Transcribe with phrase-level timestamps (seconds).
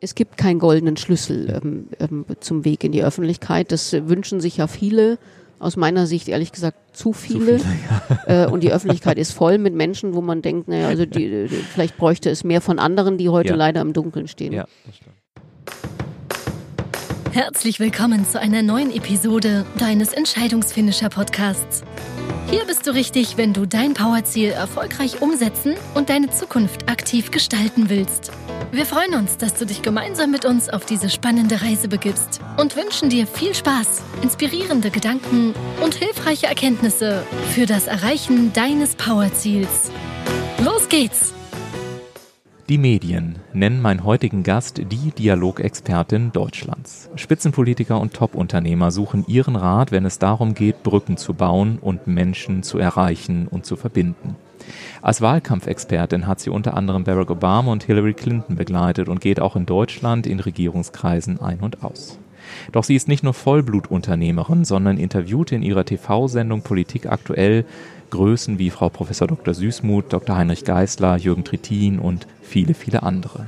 [0.00, 3.70] es gibt keinen goldenen Schlüssel ähm, ähm, zum Weg in die Öffentlichkeit.
[3.70, 5.18] Das wünschen sich ja viele.
[5.58, 7.58] Aus meiner Sicht ehrlich gesagt zu viele.
[7.58, 8.44] Zu viele ja.
[8.44, 11.48] äh, und die Öffentlichkeit ist voll mit Menschen, wo man denkt, naja, also die, die,
[11.48, 13.56] vielleicht bräuchte es mehr von anderen, die heute ja.
[13.56, 14.54] leider im Dunkeln stehen.
[14.54, 15.16] Ja, das stimmt.
[17.32, 21.84] Herzlich willkommen zu einer neuen Episode deines Entscheidungsfinisher Podcasts.
[22.50, 27.88] Hier bist du richtig, wenn du dein Powerziel erfolgreich umsetzen und deine Zukunft aktiv gestalten
[27.90, 28.32] willst.
[28.72, 32.74] Wir freuen uns, dass du dich gemeinsam mit uns auf diese spannende Reise begibst und
[32.74, 37.22] wünschen dir viel Spaß, inspirierende Gedanken und hilfreiche Erkenntnisse
[37.54, 39.92] für das Erreichen deines Powerziels.
[40.64, 41.32] Los geht's!
[42.70, 47.10] Die Medien nennen meinen heutigen Gast die Dialogexpertin Deutschlands.
[47.16, 52.62] Spitzenpolitiker und Topunternehmer suchen ihren Rat, wenn es darum geht, Brücken zu bauen und Menschen
[52.62, 54.36] zu erreichen und zu verbinden.
[55.02, 59.56] Als Wahlkampfexpertin hat sie unter anderem Barack Obama und Hillary Clinton begleitet und geht auch
[59.56, 62.20] in Deutschland in Regierungskreisen ein und aus.
[62.70, 67.64] Doch sie ist nicht nur Vollblutunternehmerin, sondern interviewte in ihrer TV-Sendung Politik aktuell
[68.10, 69.10] Größen wie Frau Prof.
[69.10, 69.54] Dr.
[69.54, 70.36] Süßmuth, Dr.
[70.36, 73.46] Heinrich Geisler, Jürgen Trittin und viele, viele andere.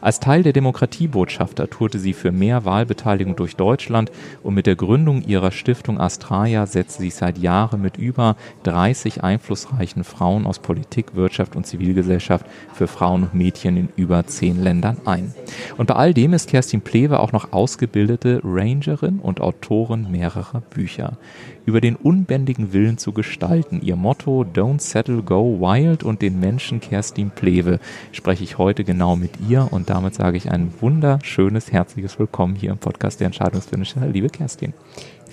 [0.00, 4.10] Als Teil der Demokratiebotschafter tourte sie für mehr Wahlbeteiligung durch Deutschland
[4.42, 10.04] und mit der Gründung ihrer Stiftung Astraja setzt sie seit Jahren mit über 30 einflussreichen
[10.04, 15.34] Frauen aus Politik, Wirtschaft und Zivilgesellschaft für Frauen und Mädchen in über zehn Ländern ein.
[15.76, 21.18] Und bei all dem ist Kerstin Plewe auch noch ausgebildete Rangerin und Autorin mehrerer Bücher
[21.66, 23.80] über den unbändigen Willen zu gestalten.
[23.82, 27.80] Ihr Motto Don't Settle, Go Wild und den Menschen Kerstin Plewe
[28.12, 32.70] spreche ich heute genau mit ihr und damit sage ich ein wunderschönes, herzliches Willkommen hier
[32.70, 34.74] im Podcast der Entscheidungsfinisher, liebe Kerstin.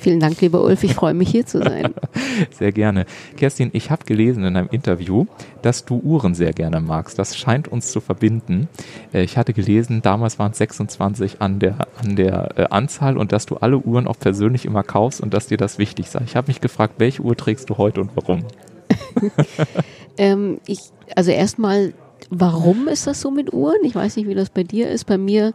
[0.01, 0.83] Vielen Dank, lieber Ulf.
[0.83, 1.93] Ich freue mich, hier zu sein.
[2.57, 3.05] sehr gerne.
[3.37, 5.27] Kerstin, ich habe gelesen in einem Interview,
[5.61, 7.19] dass du Uhren sehr gerne magst.
[7.19, 8.67] Das scheint uns zu verbinden.
[9.13, 13.31] Äh, ich hatte gelesen, damals waren es 26 an der, an der äh, Anzahl und
[13.31, 16.21] dass du alle Uhren auch persönlich immer kaufst und dass dir das wichtig sei.
[16.25, 18.43] Ich habe mich gefragt, welche Uhr trägst du heute und warum?
[20.17, 20.79] ähm, ich,
[21.15, 21.93] also erstmal,
[22.31, 23.83] warum ist das so mit Uhren?
[23.83, 25.05] Ich weiß nicht, wie das bei dir ist.
[25.05, 25.53] Bei mir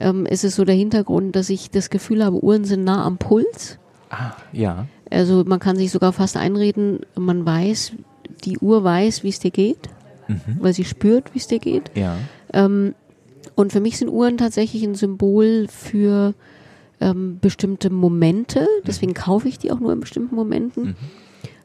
[0.00, 3.18] ähm, ist es so der Hintergrund, dass ich das Gefühl habe, Uhren sind nah am
[3.18, 3.78] Puls.
[4.12, 4.86] Ah, ja.
[5.10, 7.92] Also man kann sich sogar fast einreden, man weiß,
[8.44, 9.88] die Uhr weiß, wie es dir geht,
[10.28, 10.58] mhm.
[10.60, 11.90] weil sie spürt, wie es dir geht.
[11.94, 12.16] Ja.
[12.52, 12.94] Ähm,
[13.54, 16.34] und für mich sind Uhren tatsächlich ein Symbol für
[17.00, 18.66] ähm, bestimmte Momente.
[18.86, 19.16] Deswegen mhm.
[19.16, 20.84] kaufe ich die auch nur in bestimmten Momenten.
[20.84, 20.96] Mhm.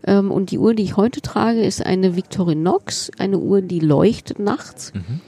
[0.06, 4.40] Ähm, und die Uhr, die ich heute trage, ist eine Victorinox, eine Uhr, die leuchtet
[4.40, 4.94] nachts.
[4.94, 5.22] Mhm.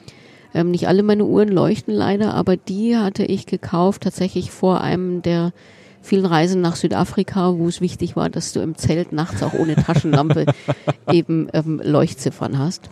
[0.53, 5.21] Ähm, nicht alle meine Uhren leuchten leider, aber die hatte ich gekauft tatsächlich vor einem
[5.21, 5.51] der
[6.01, 9.75] vielen Reisen nach Südafrika, wo es wichtig war, dass du im Zelt nachts auch ohne
[9.75, 10.45] Taschenlampe
[11.11, 12.89] eben ähm, Leuchtziffern hast.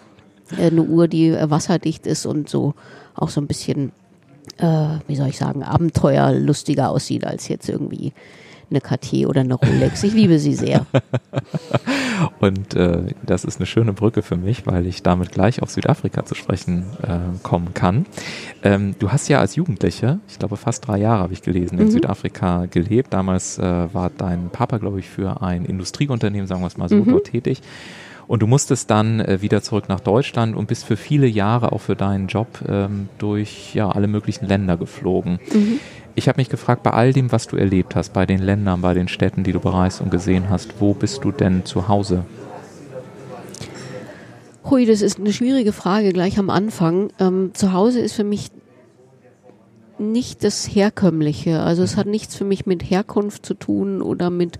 [0.57, 2.73] Äh, eine Uhr, die äh, wasserdicht ist und so
[3.16, 3.91] auch so ein bisschen,
[4.57, 8.13] äh, wie soll ich sagen, abenteuerlustiger aussieht als jetzt irgendwie
[8.69, 10.03] eine Cartier oder eine Rolex.
[10.03, 10.85] Ich liebe sie sehr.
[12.39, 16.25] Und äh, das ist eine schöne Brücke für mich, weil ich damit gleich auf Südafrika
[16.25, 18.05] zu sprechen äh, kommen kann.
[18.63, 21.85] Ähm, du hast ja als Jugendliche, ich glaube fast drei Jahre habe ich gelesen, in
[21.85, 21.91] mhm.
[21.91, 23.13] Südafrika gelebt.
[23.13, 23.63] Damals äh,
[23.94, 27.11] war dein Papa, glaube ich, für ein Industrieunternehmen, sagen wir es mal so, mhm.
[27.11, 27.61] dort tätig.
[28.28, 31.79] Und du musstest dann äh, wieder zurück nach Deutschland und bist für viele Jahre auch
[31.79, 35.39] für deinen Job ähm, durch ja, alle möglichen Länder geflogen.
[35.53, 35.79] Mhm.
[36.17, 38.95] Ich habe mich gefragt, bei all dem, was du erlebt hast, bei den Ländern, bei
[38.95, 42.25] den Städten, die du bereist und gesehen hast, wo bist du denn zu Hause?
[44.67, 47.11] Hui, das ist eine schwierige Frage gleich am Anfang.
[47.19, 48.50] Ähm, zu Hause ist für mich
[50.00, 51.59] nicht das Herkömmliche.
[51.59, 54.57] Also es hat nichts für mich mit Herkunft zu tun oder mit,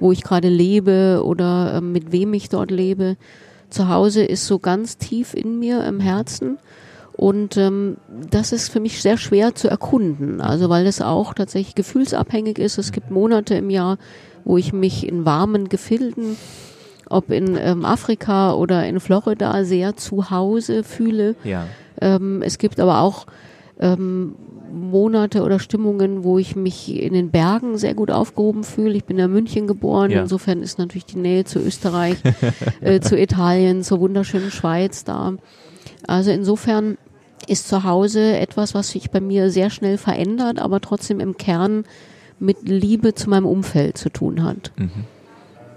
[0.00, 3.16] wo ich gerade lebe oder äh, mit wem ich dort lebe.
[3.70, 6.58] Zu Hause ist so ganz tief in mir im Herzen
[7.16, 7.96] und ähm,
[8.30, 12.76] das ist für mich sehr schwer zu erkunden, also weil es auch tatsächlich gefühlsabhängig ist.
[12.76, 13.96] Es gibt Monate im Jahr,
[14.44, 16.36] wo ich mich in warmen Gefilden,
[17.08, 21.36] ob in ähm, Afrika oder in Florida, sehr zu Hause fühle.
[21.42, 21.66] Ja.
[22.02, 23.26] Ähm, es gibt aber auch
[23.80, 24.34] ähm,
[24.70, 28.94] Monate oder Stimmungen, wo ich mich in den Bergen sehr gut aufgehoben fühle.
[28.94, 30.20] Ich bin in München geboren, ja.
[30.20, 32.16] insofern ist natürlich die Nähe zu Österreich,
[32.82, 35.32] äh, zu Italien, zur wunderschönen Schweiz da.
[36.06, 36.98] Also insofern
[37.48, 41.84] ist zu Hause etwas, was sich bei mir sehr schnell verändert, aber trotzdem im Kern
[42.38, 44.72] mit Liebe zu meinem Umfeld zu tun hat.
[44.76, 45.04] Mhm.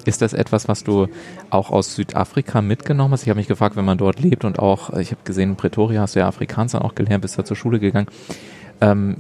[0.06, 1.08] Ist das etwas, was du
[1.50, 3.24] auch aus Südafrika mitgenommen hast?
[3.24, 6.02] Ich habe mich gefragt, wenn man dort lebt und auch, ich habe gesehen, in Pretoria
[6.02, 8.08] hast du ja Afrikaans dann auch gelernt, bist da zur Schule gegangen.
[8.82, 9.18] Ähm,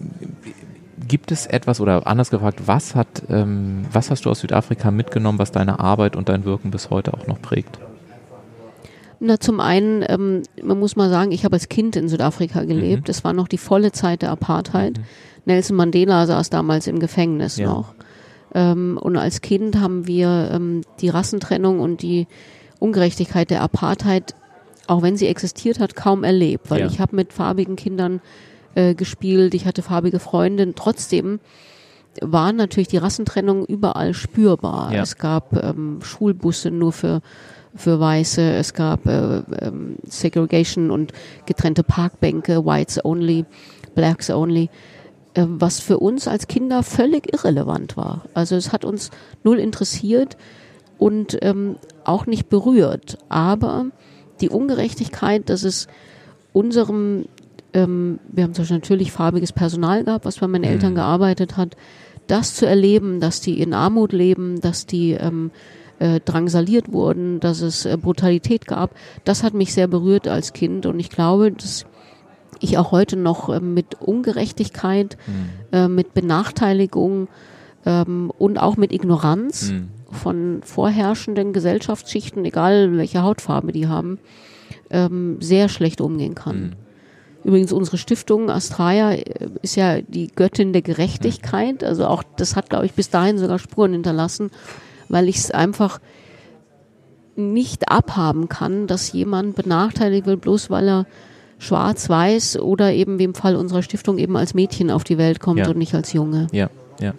[1.08, 5.40] gibt es etwas oder anders gefragt, was hat, ähm, was hast du aus Südafrika mitgenommen,
[5.40, 7.80] was deine Arbeit und dein Wirken bis heute auch noch prägt?
[9.22, 13.08] Na, zum einen, ähm, man muss mal sagen, ich habe als Kind in Südafrika gelebt.
[13.08, 13.12] Mhm.
[13.12, 14.98] Es war noch die volle Zeit der Apartheid.
[14.98, 15.04] Mhm.
[15.46, 17.68] Nelson Mandela saß damals im Gefängnis Ja.
[17.68, 17.94] noch.
[18.54, 22.28] Ähm, und als Kind haben wir ähm, die Rassentrennung und die
[22.80, 24.36] Ungerechtigkeit der Apartheid,
[24.88, 26.70] auch wenn sie existiert hat, kaum erlebt.
[26.72, 26.88] Weil Ja.
[26.88, 28.22] ich habe mit farbigen Kindern
[28.76, 30.76] äh, gespielt, ich hatte farbige Freundinnen.
[30.76, 31.40] Trotzdem
[32.22, 34.94] war natürlich die Rassentrennung überall spürbar.
[34.94, 35.02] Ja.
[35.04, 37.22] Es gab ähm, Schulbusse nur für
[37.76, 41.14] für Weiße, es gab äh, ähm, Segregation und
[41.46, 43.46] getrennte Parkbänke, Whites only,
[43.96, 44.70] Blacks only,
[45.34, 48.26] äh, was für uns als Kinder völlig irrelevant war.
[48.34, 49.12] Also es hat uns
[49.44, 50.38] null interessiert
[50.98, 53.18] und ähm, auch nicht berührt.
[53.30, 53.88] Aber
[54.42, 55.88] die Ungerechtigkeit, dass es
[56.54, 57.26] unserem,
[57.74, 61.76] ähm, wir haben zum Beispiel natürlich farbiges Personal gehabt, was bei meinen Eltern gearbeitet hat,
[62.28, 65.52] das zu erleben, dass die in Armut leben, dass die ähm,
[66.00, 68.92] äh, drangsaliert wurden, dass es äh, Brutalität gab,
[69.26, 71.86] das hat mich sehr berührt als Kind und ich glaube, dass
[72.60, 75.18] ich auch heute noch äh, mit Ungerechtigkeit,
[75.72, 77.28] äh, mit Benachteiligung
[77.86, 79.90] ähm, und auch mit Ignoranz Mhm.
[80.12, 84.20] von vorherrschenden Gesellschaftsschichten, egal welche Hautfarbe die haben,
[84.90, 86.76] ähm, sehr schlecht umgehen kann.
[87.44, 91.84] Übrigens unsere Stiftung Astraea äh, ist ja die Göttin der Gerechtigkeit.
[91.84, 94.52] Also auch das hat, glaube ich, bis dahin sogar Spuren hinterlassen,
[95.10, 96.00] weil ich es einfach
[97.36, 101.06] nicht abhaben kann, dass jemand benachteiligt wird, bloß weil er
[101.58, 105.60] schwarz-weiß oder eben wie im Fall unserer Stiftung eben als Mädchen auf die Welt kommt
[105.60, 105.68] Ja.
[105.70, 106.48] und nicht als Junge.
[106.52, 106.70] Ja,
[107.00, 107.14] ja.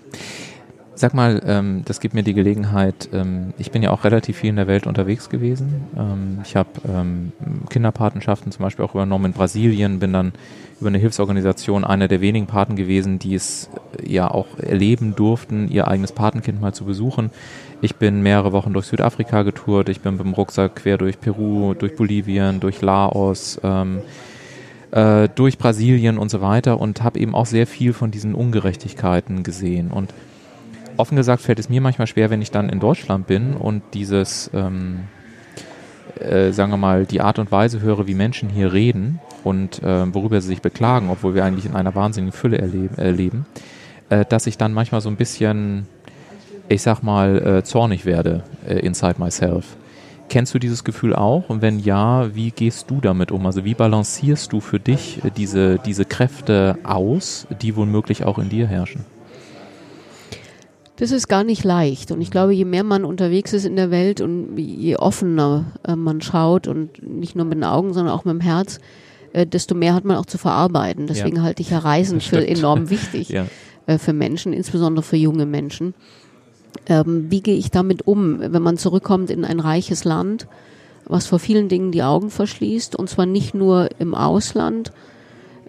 [1.00, 4.50] Sag mal, ähm, das gibt mir die Gelegenheit, ähm, ich bin ja auch relativ viel
[4.50, 5.86] in der Welt unterwegs gewesen.
[5.96, 7.32] Ähm, ich habe ähm,
[7.70, 10.32] Kinderpatenschaften zum Beispiel auch übernommen in Brasilien, bin dann
[10.78, 15.70] über eine Hilfsorganisation einer der wenigen Paten gewesen, die es äh, ja auch erleben durften,
[15.70, 17.30] ihr eigenes Patenkind mal zu besuchen.
[17.80, 21.72] Ich bin mehrere Wochen durch Südafrika getourt, ich bin mit dem Rucksack quer durch Peru,
[21.72, 24.02] durch Bolivien, durch Laos, ähm,
[24.90, 29.44] äh, durch Brasilien und so weiter und habe eben auch sehr viel von diesen Ungerechtigkeiten
[29.44, 29.90] gesehen.
[29.90, 30.12] Und
[31.00, 34.50] offen gesagt fällt es mir manchmal schwer, wenn ich dann in Deutschland bin und dieses,
[34.54, 35.00] ähm,
[36.18, 40.14] äh, sagen wir mal, die Art und Weise höre, wie Menschen hier reden und äh,
[40.14, 43.46] worüber sie sich beklagen, obwohl wir eigentlich in einer wahnsinnigen Fülle erleben, erleben
[44.10, 45.86] äh, dass ich dann manchmal so ein bisschen,
[46.68, 49.76] ich sag mal, äh, zornig werde äh, inside myself.
[50.28, 51.48] Kennst du dieses Gefühl auch?
[51.48, 53.46] Und wenn ja, wie gehst du damit um?
[53.46, 58.48] Also wie balancierst du für dich äh, diese, diese Kräfte aus, die womöglich auch in
[58.48, 59.04] dir herrschen?
[61.00, 62.12] Das ist gar nicht leicht.
[62.12, 65.96] Und ich glaube, je mehr man unterwegs ist in der Welt und je offener äh,
[65.96, 68.80] man schaut und nicht nur mit den Augen, sondern auch mit dem Herz,
[69.32, 71.06] äh, desto mehr hat man auch zu verarbeiten.
[71.06, 71.42] Deswegen Ja.
[71.42, 73.46] halte ich ja Reisen für enorm wichtig Ja.
[73.86, 75.94] äh, für Menschen, insbesondere für junge Menschen.
[76.86, 80.48] Ähm, wie gehe ich damit um, wenn man zurückkommt in ein reiches Land,
[81.06, 84.92] was vor vielen Dingen die Augen verschließt, und zwar nicht nur im Ausland,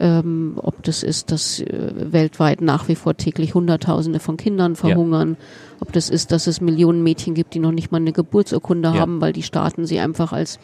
[0.01, 5.37] ähm, ob das ist, dass äh, weltweit nach wie vor täglich Hunderttausende von Kindern verhungern,
[5.79, 8.95] ob das ist, dass es Millionen Mädchen gibt, die noch nicht mal eine Geburtsurkunde Ja.
[8.95, 10.59] haben, weil die Staaten sie einfach als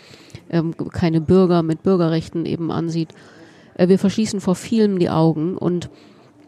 [0.49, 3.09] ähm, keine Bürger mit Bürgerrechten eben ansieht.
[3.75, 5.91] Äh, wir verschließen vor vielem die Augen und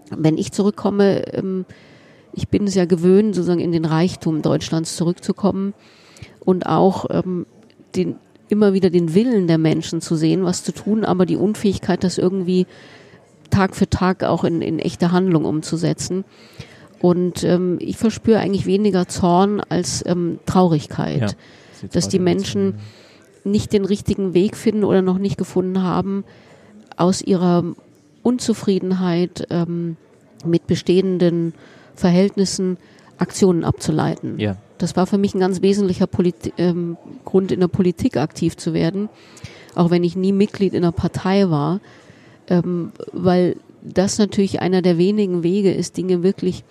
[0.09, 1.65] wenn ich zurückkomme, ähm,
[2.33, 5.75] ich bin es ja gewöhnt, sozusagen in den Reichtum Deutschlands zurückzukommen
[6.43, 7.45] und auch ähm,
[7.95, 8.15] den,
[8.49, 12.17] immer wieder den Willen der Menschen zu sehen, was zu tun, aber die Unfähigkeit, das
[12.17, 12.67] irgendwie
[13.49, 16.25] Tag für Tag auch in, in echte Handlung umzusetzen.
[16.99, 21.21] Und ähm, ich verspüre eigentlich weniger Zorn als ähm, Traurigkeit,
[21.81, 21.87] Ja.
[21.93, 22.75] dass die Menschen
[23.45, 26.25] nicht den richtigen Weg finden oder noch nicht gefunden haben,
[26.97, 27.63] aus ihrer
[28.21, 29.95] Unzufriedenheit ähm,
[30.45, 31.53] mit bestehenden
[31.95, 32.77] Verhältnissen
[33.19, 34.39] Aktionen abzuleiten.
[34.39, 34.55] Ja.
[34.77, 38.73] Das war für mich ein ganz wesentlicher Polit ähm, Grund, in der Politik aktiv zu
[38.73, 39.09] werden,
[39.75, 41.81] auch wenn ich nie Mitglied in einer Partei war,
[42.49, 46.63] ähm, weil das natürlich einer der wenigen Wege ist, Dinge wirklich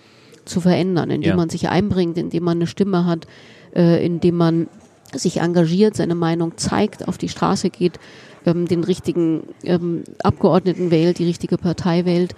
[0.45, 1.35] zu verändern, indem Ja.
[1.35, 3.27] man sich einbringt, indem man eine Stimme hat,
[3.75, 4.67] äh, indem man
[5.13, 7.99] sich engagiert, seine Meinung zeigt, auf die Straße geht,
[8.45, 12.35] ähm, den richtigen ähm, Abgeordneten wählt, die richtige Partei wählt.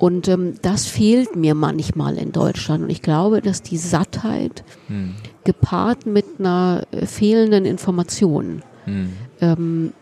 [0.00, 2.84] Und ähm, das fehlt mir manchmal in Deutschland.
[2.84, 5.14] Und ich glaube, dass die Sattheit Hm.
[5.44, 9.12] gepaart mit einer äh, fehlenden Information Hm.
[9.42, 9.92] ähm,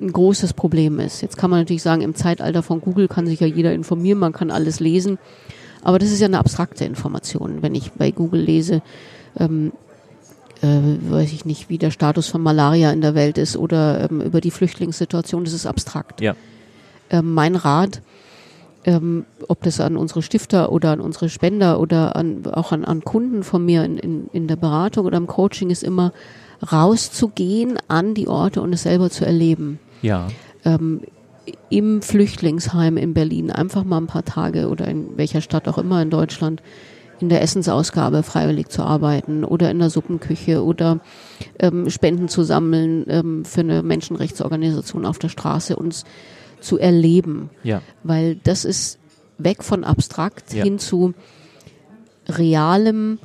[0.00, 1.20] ein großes Problem ist.
[1.20, 4.32] Jetzt kann man natürlich sagen, im Zeitalter von Google kann sich ja jeder informieren, man
[4.32, 5.18] kann alles lesen.
[5.82, 7.60] Aber das ist ja eine abstrakte Information.
[7.60, 8.80] Wenn ich bei Google lese,
[9.38, 9.72] ähm,
[10.62, 14.22] äh, weiß ich nicht, wie der Status von Malaria in der Welt ist oder ähm,
[14.22, 16.22] über die Flüchtlingssituation, das ist abstrakt.
[16.22, 16.34] Ja.
[17.10, 18.02] Ähm, mein Rat
[18.86, 23.02] ähm, ob das an unsere Stifter oder an unsere Spender oder an, auch an, an
[23.02, 26.12] Kunden von mir in, in, in der Beratung oder im Coaching ist immer
[26.72, 29.80] rauszugehen an die Orte und es selber zu erleben.
[30.02, 30.28] Ja.
[30.64, 31.00] Ähm,
[31.68, 36.00] Im Flüchtlingsheim in Berlin einfach mal ein paar Tage oder in welcher Stadt auch immer
[36.00, 36.62] in Deutschland
[37.18, 41.00] in der Essensausgabe freiwillig zu arbeiten oder in der Suppenküche oder
[41.58, 46.04] ähm, Spenden zu sammeln ähm, für eine Menschenrechtsorganisation auf der Straße und
[46.60, 47.50] zu erleben.
[47.62, 47.82] Ja.
[48.02, 48.98] Weil das ist
[49.38, 50.64] weg von abstrakt Ja.
[50.64, 51.14] hin zu
[52.28, 53.18] realem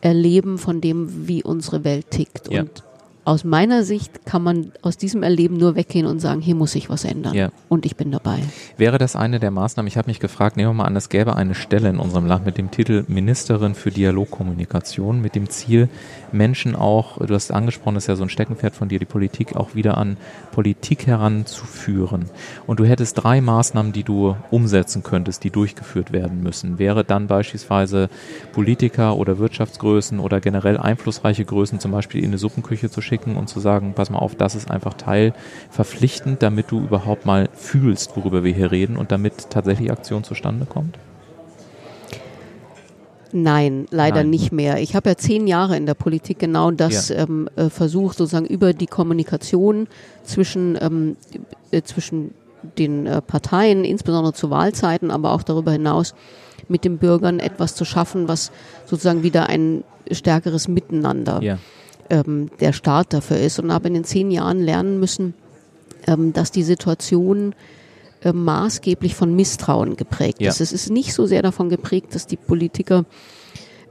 [0.00, 2.52] Erleben von dem, wie unsere Welt tickt.
[2.52, 2.60] Ja.
[2.62, 2.84] Und
[3.24, 6.88] aus meiner Sicht kann man aus diesem Erleben nur weggehen und sagen, hier muss sich
[6.88, 7.34] was ändern.
[7.34, 7.50] Ja.
[7.68, 8.38] Und ich bin dabei.
[8.78, 9.86] Wäre das eine der Maßnahmen?
[9.88, 12.46] Ich habe mich gefragt, nehmen wir mal an, es gäbe eine Stelle in unserem Land
[12.46, 15.90] mit dem Titel Ministerin für Dialogkommunikation, mit dem Ziel,
[16.32, 19.56] Menschen auch, du hast angesprochen, das ist ja so ein Steckenpferd von dir, die Politik
[19.56, 20.16] auch wieder an
[20.52, 22.26] Politik heranzuführen.
[22.66, 26.78] Und du hättest drei Maßnahmen, die du umsetzen könntest, die durchgeführt werden müssen.
[26.78, 28.08] Wäre dann beispielsweise
[28.52, 33.48] Politiker oder Wirtschaftsgrößen oder generell einflussreiche Größen zum Beispiel in eine Suppenküche zu schicken und
[33.48, 35.34] zu sagen, pass mal auf, das ist einfach Teil
[35.70, 40.66] verpflichtend, damit du überhaupt mal fühlst, worüber wir hier reden und damit tatsächlich Aktion zustande
[40.66, 40.98] kommt?
[43.32, 44.30] Nein, leider Nein.
[44.30, 44.80] nicht mehr.
[44.80, 47.16] Ich habe ja zehn Jahre in der Politik genau das Ja.
[47.24, 49.86] ähm, äh, versucht, sozusagen über die Kommunikation
[50.24, 51.16] zwischen, ähm,
[51.70, 52.32] äh, zwischen
[52.78, 56.14] den äh, Parteien, insbesondere zu Wahlzeiten, aber auch darüber hinaus
[56.68, 58.50] mit den Bürgern etwas zu schaffen, was
[58.84, 61.58] sozusagen wieder ein stärkeres Miteinander Ja,
[62.10, 65.34] ähm, der Start dafür ist und habe in den zehn Jahren lernen müssen,
[66.06, 67.54] ähm, dass die Situation
[68.22, 70.50] äh, maßgeblich von Misstrauen geprägt Ja.
[70.50, 70.60] ist.
[70.60, 73.04] Es ist nicht so sehr davon geprägt, dass die Politiker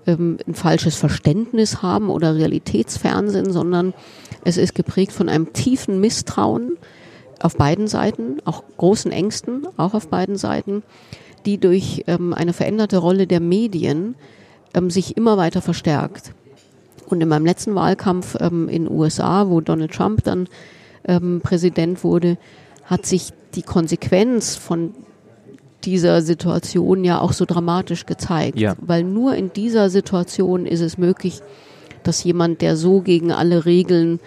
[0.05, 3.93] ähm, ein falsches Verständnis haben oder realitätsfern sind, sondern
[4.43, 6.77] es ist geprägt von einem tiefen Misstrauen
[7.39, 10.84] auf beiden Seiten, auch großen Ängsten, auch auf beiden Seiten,
[11.46, 14.15] die durch ähm, eine veränderte Rolle der Medien
[14.74, 16.34] ähm, sich immer weiter verstärkt.
[17.07, 20.50] Und in meinem letzten Wahlkampf ähm, in den USA, wo Donald Trump dann
[21.05, 22.38] ähm, Präsident wurde,
[22.84, 24.94] hat sich die Konsequenz von
[25.84, 28.60] dieser Situation ja auch so dramatisch gezeigt.
[28.60, 28.75] Ja.
[28.82, 31.42] Weil nur in dieser Situation ist es möglich,
[32.04, 34.20] dass jemand, der so gegen alle Regeln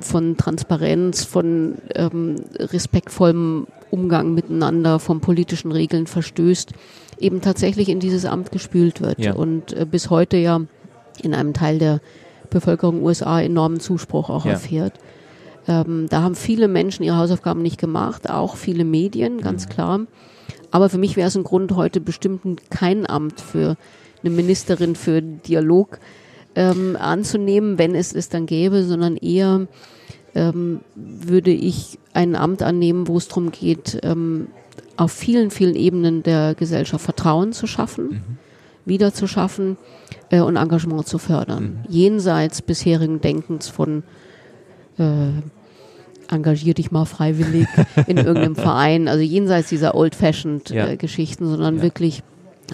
[0.00, 6.72] von Transparenz, von ähm, respektvollem Umgang miteinander, von politischen Regeln verstößt,
[7.20, 9.18] eben tatsächlich in dieses Amt gespült wird.
[9.20, 9.34] Ja.
[9.34, 10.60] Und äh, bis heute ja
[11.22, 12.00] in einem Teil der
[12.50, 14.52] Bevölkerung USA enormen Zuspruch auch Ja.
[14.52, 14.94] erfährt.
[15.66, 19.40] Ähm, da haben viele Menschen ihre Hausaufgaben nicht gemacht, auch viele Medien, Mhm.
[19.40, 20.00] ganz klar.
[20.70, 23.76] Aber für mich wäre es ein Grund, heute bestimmt kein Amt für
[24.22, 25.98] eine Ministerin für Dialog
[26.56, 29.66] ähm, anzunehmen, wenn es es dann gäbe, sondern eher
[30.34, 34.48] ähm, würde ich ein Amt annehmen, wo es darum geht, ähm,
[34.96, 38.38] auf vielen, vielen Ebenen der Gesellschaft Vertrauen zu schaffen,
[38.84, 39.76] wieder zu schaffen
[40.30, 41.84] äh, und Engagement zu fördern.
[41.88, 44.02] Jenseits bisherigen Denkens von
[44.98, 47.66] äh, engagier dich mal freiwillig
[48.06, 50.88] in irgendeinem Verein, also jenseits dieser old-fashioned Ja.
[50.88, 51.82] äh, Geschichten, sondern Ja.
[51.82, 52.22] wirklich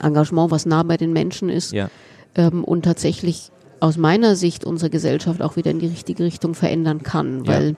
[0.02, 1.72] Engagement, was nah bei den Menschen ist.
[1.72, 1.90] Ja,
[2.36, 3.50] ähm, und tatsächlich
[3.80, 7.76] aus meiner Sicht unsere Gesellschaft auch wieder in die richtige Richtung verändern kann, weil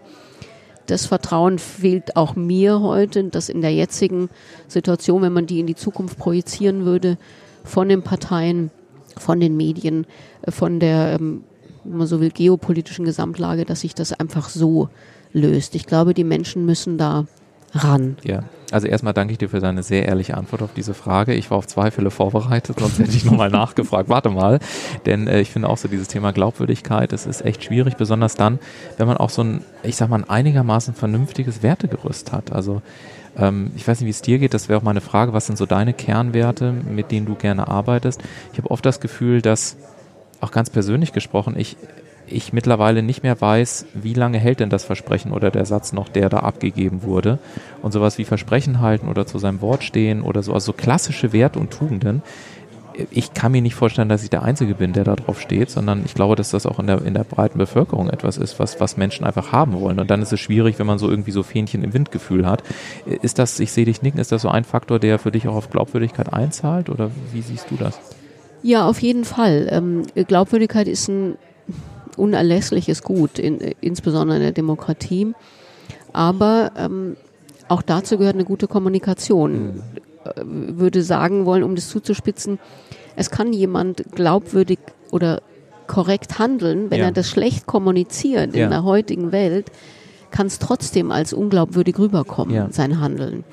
[0.87, 4.29] das Vertrauen fehlt auch mir heute, dass in der jetzigen
[4.69, 7.17] Situation, wenn man die in die Zukunft projizieren würde,
[7.65, 8.71] von den Parteien,
[9.17, 10.07] von den Medien,
[10.43, 11.45] äh, von der, ähm,
[11.85, 14.89] wenn man so will, geopolitischen Gesamtlage, dass sich das einfach so
[15.33, 15.75] löst.
[15.75, 17.27] Ich glaube, die Menschen müssen da
[17.75, 18.17] ran.
[18.23, 18.45] ja.
[18.71, 21.35] Also erstmal danke ich dir für deine sehr ehrliche Antwort auf diese Frage.
[21.35, 24.09] Ich war auf zwei Fälle vorbereitet, sonst hätte ich nochmal nachgefragt.
[24.09, 24.61] Warte mal,
[25.05, 28.59] denn äh, ich finde auch so dieses Thema Glaubwürdigkeit, das ist echt schwierig, besonders dann,
[28.97, 32.51] wenn man auch so ein, ich sag mal, ein einigermaßen vernünftiges Wertegerüst hat.
[32.51, 32.81] Also
[33.37, 35.57] ähm, ich weiß nicht, wie es dir geht, das wäre auch meine Frage, was sind
[35.57, 38.23] so deine Kernwerte, mit denen du gerne arbeitest?
[38.53, 39.77] Ich habe oft das Gefühl, dass,
[40.43, 41.77] auch ganz persönlich gesprochen, ich
[42.27, 46.09] ich mittlerweile nicht mehr weiß, wie lange hält denn das Versprechen oder der Satz noch,
[46.09, 47.39] der da abgegeben wurde.
[47.83, 51.33] Und sowas wie Versprechen halten oder zu seinem Wort stehen oder so, also so klassische
[51.33, 52.23] Werte und Tugenden.
[53.11, 56.03] Ich kann mir nicht vorstellen, dass ich der Einzige bin, der da drauf steht, sondern
[56.05, 58.99] ich glaube, dass das auch in der, in der breiten Bevölkerung etwas ist, was, was
[58.99, 59.99] Menschen einfach haben wollen.
[59.99, 62.63] Und dann ist es schwierig, wenn man so irgendwie so Fähnchen im Windgefühl hat.
[63.07, 65.55] Ist das, ich sehe dich nicken, ist das so ein Faktor, der für dich auch
[65.55, 67.99] auf Glaubwürdigkeit einzahlt oder wie siehst du das?
[68.63, 69.67] Ja, auf jeden Fall.
[69.71, 71.37] Ähm, Glaubwürdigkeit ist ein
[72.17, 75.33] unerlässliches Gut, in, insbesondere in der Demokratie.
[76.13, 77.17] Aber ähm,
[77.69, 79.83] auch dazu gehört eine gute Kommunikation.
[80.25, 82.59] Äh, würde sagen wollen, um das zuzuspitzen,
[83.17, 84.79] es kann jemand glaubwürdig
[85.11, 85.43] oder
[85.87, 87.07] korrekt handeln, wenn Ja.
[87.07, 88.65] er das schlecht kommuniziert Ja.
[88.65, 89.67] in der heutigen Welt,
[90.31, 92.69] kann es trotzdem als unglaubwürdig rüberkommen, Ja.
[92.71, 93.45] sein Handeln.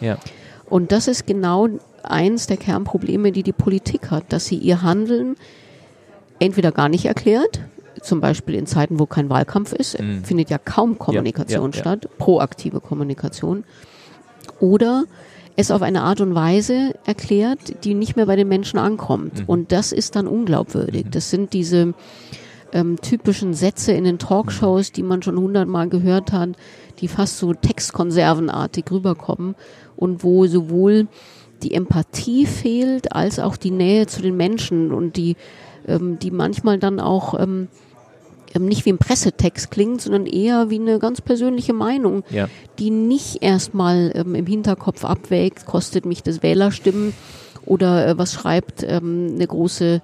[0.70, 1.68] Und das ist genau
[2.04, 5.36] eins der Kernprobleme, die die Politik hat, dass sie ihr Handeln
[6.40, 7.62] entweder gar nicht erklärt,
[8.02, 10.24] zum Beispiel in Zeiten, wo kein Wahlkampf ist, Mhm.
[10.24, 11.82] findet ja kaum Kommunikation ja, ja.
[11.82, 13.64] statt, proaktive Kommunikation,
[14.60, 15.04] oder
[15.56, 19.40] es auf eine Art und Weise erklärt, die nicht mehr bei den Menschen ankommt.
[19.40, 19.46] Mhm.
[19.48, 21.08] Und das ist dann unglaubwürdig.
[21.12, 21.94] Das sind diese
[22.72, 26.52] ähm, typischen Sätze in den Talkshows, die man schon hundertmal gehört hat,
[27.00, 29.56] die fast so textkonservenartig rüberkommen
[29.98, 31.08] und wo sowohl
[31.64, 35.36] die Empathie fehlt, als auch die Nähe zu den Menschen und die,
[35.88, 37.68] ähm, die manchmal dann auch ähm,
[38.56, 42.48] ähm, nicht wie ein Pressetext klingt, sondern eher wie eine ganz persönliche Meinung, Ja.
[42.80, 47.14] die nicht erstmal ähm, im Hinterkopf abwägt, kostet mich das Wählerstimmen
[47.66, 50.02] oder äh, was schreibt ähm, eine große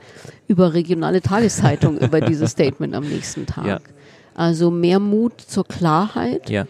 [0.48, 3.66] überregionale Tageszeitung über dieses Statement am nächsten Tag.
[3.66, 3.80] Ja.
[4.36, 6.50] Also mehr Mut zur Klarheit.
[6.50, 6.66] Ja.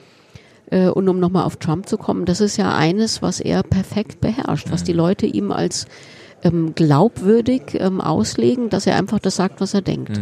[0.71, 4.21] Äh, und um nochmal auf Trump zu kommen, das ist ja eines, was er perfekt
[4.21, 5.87] beherrscht, was die Leute ihm als
[6.43, 10.19] ähm, glaubwürdig ähm, auslegen, dass er einfach das sagt, was er denkt.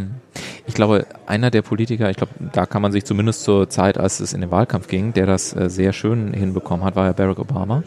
[0.66, 4.20] Ich glaube, einer der Politiker, ich glaube, da kann man sich zumindest zur Zeit, als
[4.20, 7.38] es in den Wahlkampf ging, der das äh, sehr schön hinbekommen hat, war ja Barack
[7.38, 7.82] Obama.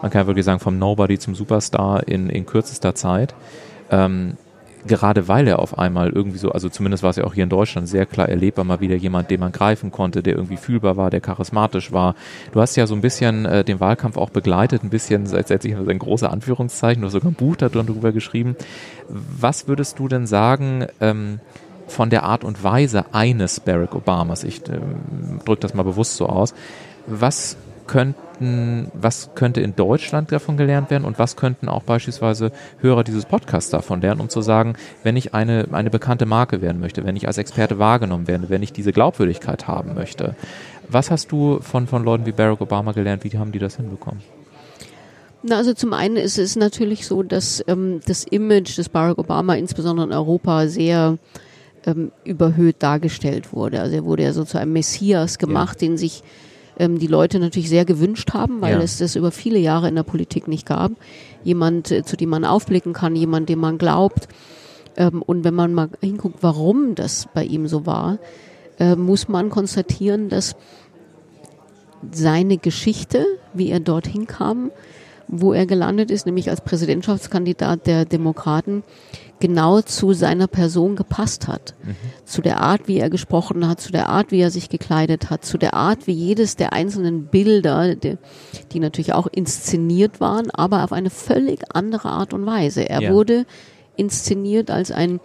[0.00, 3.34] Man kann ja wirklich sagen, vom Nobody zum Superstar in, in kürzester Zeit.
[3.90, 4.36] Ähm,
[4.86, 7.50] gerade weil er auf einmal irgendwie so, also zumindest war es ja auch hier in
[7.50, 11.10] Deutschland sehr klar erlebbar, mal wieder jemand, den man greifen konnte, der irgendwie fühlbar war,
[11.10, 12.14] der charismatisch war.
[12.52, 15.76] Du hast ja so ein bisschen äh, den Wahlkampf auch begleitet, ein bisschen, setze ich
[15.76, 18.56] ein große Anführungszeichen, du hast sogar ein Buch darüber geschrieben.
[19.08, 21.40] Was würdest du denn sagen, ähm,
[21.90, 26.26] von der Art und Weise eines Barack Obamas, ich ähm, drücke das mal bewusst so
[26.26, 26.54] aus,
[27.06, 27.56] was
[27.90, 33.26] könnten, was könnte in Deutschland davon gelernt werden und was könnten auch beispielsweise Hörer dieses
[33.26, 37.16] Podcasts davon lernen, um zu sagen, wenn ich eine, eine bekannte Marke werden möchte, wenn
[37.16, 40.36] ich als Experte wahrgenommen werde, wenn ich diese Glaubwürdigkeit haben möchte.
[40.88, 43.24] Was hast du von, von Leuten wie Barack Obama gelernt?
[43.24, 44.22] Wie haben die das hinbekommen?
[45.42, 49.54] Na, also zum einen ist es natürlich so, dass ähm, das Image des Barack Obama
[49.54, 51.18] insbesondere in Europa sehr
[51.86, 53.80] ähm, überhöht dargestellt wurde.
[53.80, 56.22] Also er wurde ja so zu einem Messias gemacht, den sich
[56.80, 58.80] ähm, die Leute natürlich sehr gewünscht haben, weil Ja.
[58.80, 60.92] es das über viele Jahre in der Politik nicht gab.
[61.44, 64.28] Jemand, äh, zu dem man aufblicken kann, jemand, dem man glaubt.
[64.96, 68.18] Ähm, und wenn man mal hinguckt, warum das bei ihm so war,
[68.78, 70.56] äh, muss man konstatieren, dass
[72.10, 74.70] seine Geschichte, wie er dorthin kam,
[75.32, 78.82] wo er gelandet ist, nämlich als Präsidentschaftskandidat der Demokraten,
[79.38, 81.74] genau zu seiner Person gepasst hat.
[82.24, 85.44] Zu der Art, wie er gesprochen hat, zu der Art, wie er sich gekleidet hat,
[85.44, 88.18] zu der Art, wie jedes der einzelnen Bilder, die,
[88.72, 92.88] die natürlich auch inszeniert waren, aber auf eine völlig andere Art und Weise.
[92.88, 93.12] Er Ja.
[93.14, 93.46] wurde
[93.96, 95.20] inszeniert als ein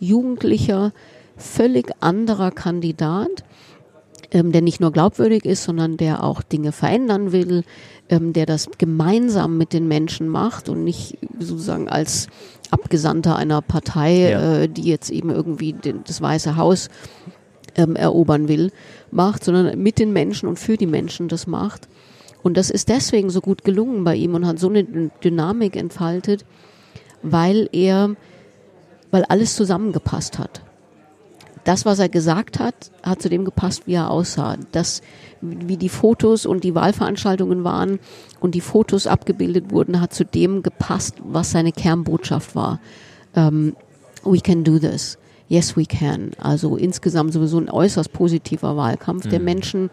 [0.00, 0.92] jugendlicher,
[1.36, 3.44] völlig anderer Kandidat,
[4.34, 7.62] ähm, der nicht nur glaubwürdig ist, sondern der auch Dinge verändern will,
[8.08, 12.26] ähm, der das gemeinsam mit den Menschen macht und nicht sozusagen als
[12.70, 14.62] Abgesandter einer Partei, Ja.
[14.62, 16.88] äh, die jetzt eben irgendwie den, das Weiße Haus
[17.76, 18.72] ähm, erobern will,
[19.12, 21.88] macht, sondern mit den Menschen und für die Menschen das macht.
[22.42, 24.84] Und das ist deswegen so gut gelungen bei ihm und hat so eine
[25.22, 26.44] Dynamik entfaltet,
[27.22, 28.16] weil er,
[29.12, 30.63] weil alles zusammengepasst hat
[31.64, 34.56] das, was er gesagt hat, hat zu dem gepasst, wie er aussah.
[34.72, 35.02] Das,
[35.40, 37.98] wie die Fotos und die Wahlveranstaltungen waren
[38.40, 42.80] und die Fotos abgebildet wurden, hat zu dem gepasst, was seine Kernbotschaft war.
[43.34, 43.74] Ähm,
[44.24, 45.18] we can do this.
[45.48, 46.32] Yes, we can.
[46.38, 49.90] Also insgesamt sowieso ein äußerst positiver Wahlkampf, der Menschen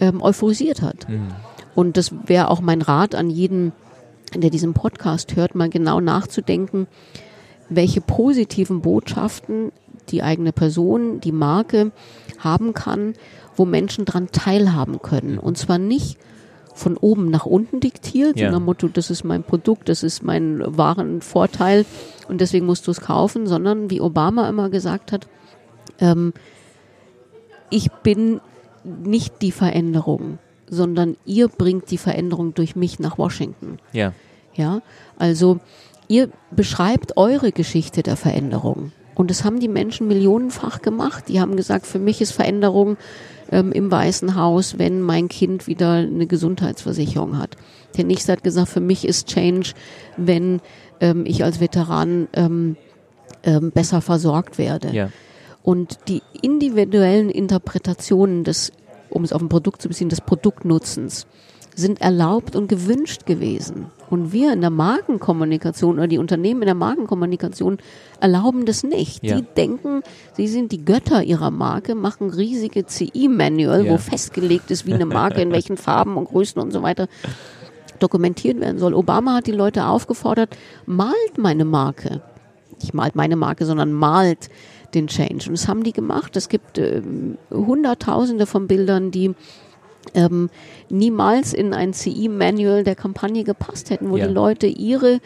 [0.00, 1.06] ähm, euphorisiert hat.
[1.74, 3.72] Und das wäre auch mein Rat an jeden,
[4.34, 6.86] der diesen Podcast hört, mal genau nachzudenken,
[7.68, 9.72] welche positiven Botschaften
[10.10, 11.92] die eigene Person, die Marke
[12.38, 13.14] haben kann,
[13.56, 15.38] wo Menschen dran teilhaben können.
[15.38, 16.18] Und zwar nicht
[16.74, 18.48] von oben nach unten diktiert, Ja.
[18.48, 21.86] so nach dem Motto, das ist mein Produkt, das ist mein wahren Vorteil
[22.28, 25.26] und deswegen musst du es kaufen, sondern wie Obama immer gesagt hat,
[26.00, 26.34] ähm,
[27.70, 28.40] ich bin
[28.84, 30.38] nicht die Veränderung,
[30.68, 33.78] sondern ihr bringt die Veränderung durch mich nach Washington.
[33.92, 34.12] Ja.
[34.54, 34.80] Ja,
[35.18, 35.58] also
[36.08, 38.92] ihr beschreibt eure Geschichte der Veränderung.
[39.16, 41.24] Und das haben die Menschen millionenfach gemacht.
[41.28, 42.98] Die haben gesagt, für mich ist Veränderung
[43.50, 47.56] ähm, im Weißen Haus, wenn mein Kind wieder eine Gesundheitsversicherung hat.
[47.96, 49.72] Der nächste hat gesagt, für mich ist Change,
[50.18, 50.60] wenn
[51.00, 52.76] ähm, ich als Veteran ähm,
[53.42, 54.94] ähm, besser versorgt werde.
[54.94, 55.08] Ja.
[55.62, 58.70] Und die individuellen Interpretationen des,
[59.08, 61.26] um es auf ein Produkt zu beziehen, des Produktnutzens
[61.76, 63.86] sind erlaubt und gewünscht gewesen.
[64.08, 67.78] Und wir in der Markenkommunikation oder die Unternehmen in der Markenkommunikation
[68.18, 69.22] erlauben das nicht.
[69.22, 69.36] Ja.
[69.36, 70.02] Die denken,
[70.34, 73.92] sie sind die Götter ihrer Marke, machen riesige CI-Manual, Ja.
[73.92, 77.08] wo festgelegt ist, wie eine Marke, in welchen Farben und Größen und so weiter
[77.98, 78.94] dokumentiert werden soll.
[78.94, 82.22] Obama hat die Leute aufgefordert, malt meine Marke.
[82.80, 84.48] Nicht malt meine Marke, sondern malt
[84.94, 85.48] den Change.
[85.48, 86.36] Und das haben die gemacht.
[86.36, 87.02] Es gibt äh,
[87.50, 89.34] Hunderttausende von Bildern, die
[90.14, 90.50] ähm,
[90.88, 94.26] niemals in ein CE-Manual der Kampagne gepasst hätten, wo Ja.
[94.26, 95.20] die Leute ihre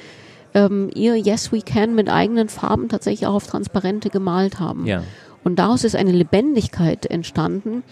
[0.53, 4.85] ähm, ihr Yes We Can mit eigenen Farben tatsächlich auch auf Transparente gemalt haben.
[4.87, 5.05] Ja.
[5.45, 7.83] Und daraus ist eine Lebendigkeit entstanden,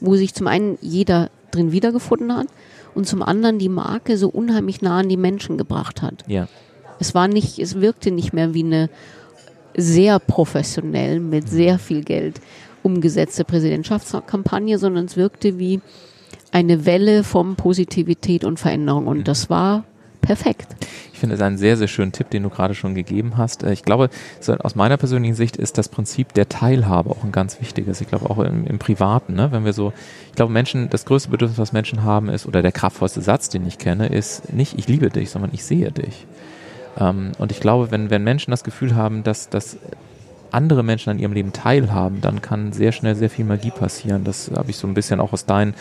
[0.00, 2.48] wo sich zum einen jeder drin wiedergefunden hat
[2.94, 6.24] und zum anderen die Marke so unheimlich nah an die Menschen gebracht hat.
[6.26, 6.48] Ja.
[7.00, 8.90] Es war nicht, es wirkte nicht mehr wie eine
[9.76, 12.40] sehr professionell mit sehr viel Geld
[12.82, 15.80] umgesetzte Präsidentschaftskampagne, sondern es wirkte wie
[16.52, 19.06] eine Welle von Positivität und Veränderung.
[19.06, 19.84] Und das war
[20.20, 20.76] perfekt.
[21.12, 23.62] Ich finde es einen sehr, sehr schönen Tipp, den du gerade schon gegeben hast.
[23.62, 24.08] Äh, Ich glaube,
[24.60, 28.00] aus meiner persönlichen Sicht ist das Prinzip der Teilhabe auch ein ganz wichtiges.
[28.00, 29.50] Ich glaube auch im, im Privaten, ne?
[29.52, 29.92] wenn wir so,
[30.28, 33.66] ich glaube Menschen, das größte Bedürfnis, was Menschen haben ist, oder der kraftvollste Satz, den
[33.66, 36.26] ich kenne, ist nicht ich liebe dich, sondern ich sehe dich.
[36.98, 39.76] Ähm, und ich glaube, wenn, wenn Menschen das Gefühl haben, dass, dass
[40.52, 44.24] andere Menschen an ihrem Leben teilhaben, dann kann sehr schnell sehr viel Magie passieren.
[44.24, 45.74] Das habe ich so ein bisschen auch aus deinen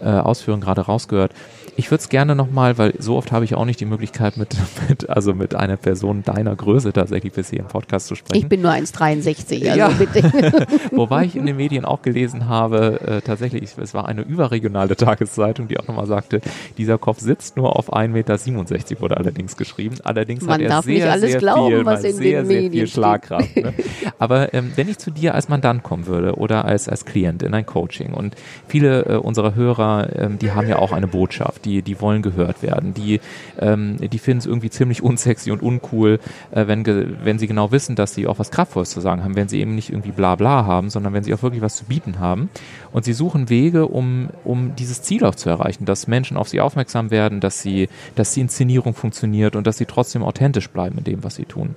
[0.00, 1.32] äh, Ausführungen gerade rausgehört.
[1.78, 4.56] Ich würde es gerne nochmal, weil so oft habe ich auch nicht die Möglichkeit, mit,
[4.88, 8.42] mit, also mit einer Person deiner Größe tatsächlich bis hier im Podcast zu sprechen.
[8.42, 9.88] Ich bin nur 1,63, also Ja.
[9.90, 10.66] bitte.
[10.90, 15.68] Wobei ich in den Medien auch gelesen habe, äh, tatsächlich, es war eine überregionale Tageszeitung,
[15.68, 16.40] die auch nochmal sagte,
[16.78, 19.98] dieser Kopf sitzt nur auf 1,67 Meter, wurde allerdings geschrieben.
[20.02, 22.44] Allerdings Man hat er darf sehr, nicht alles sehr glauben, viel, was in den sehr,
[22.44, 22.92] sehr Medien viel.
[22.92, 23.56] Schlagkraft.
[23.56, 23.72] Ne?
[24.18, 27.54] Aber ähm, wenn ich zu dir als Mandant kommen würde oder als, als Klient in
[27.54, 28.34] ein Coaching und
[28.66, 32.62] viele äh, unserer Hörer, ähm, die haben ja auch eine Botschaft, die, die wollen gehört
[32.62, 33.20] werden, die,
[33.58, 36.18] ähm, die finden es irgendwie ziemlich unsexy und uncool,
[36.50, 36.84] äh, wenn,
[37.24, 39.74] wenn sie genau wissen, dass sie auch was Kraftvolles zu sagen haben, wenn sie eben
[39.74, 42.48] nicht irgendwie bla bla haben, sondern wenn sie auch wirklich was zu bieten haben.
[42.92, 46.60] Und sie suchen Wege, um, um dieses Ziel auch zu erreichen, dass Menschen auf sie
[46.60, 51.04] aufmerksam werden, dass sie, dass die Inszenierung funktioniert und dass sie trotzdem authentisch bleiben in
[51.04, 51.76] dem, was sie tun.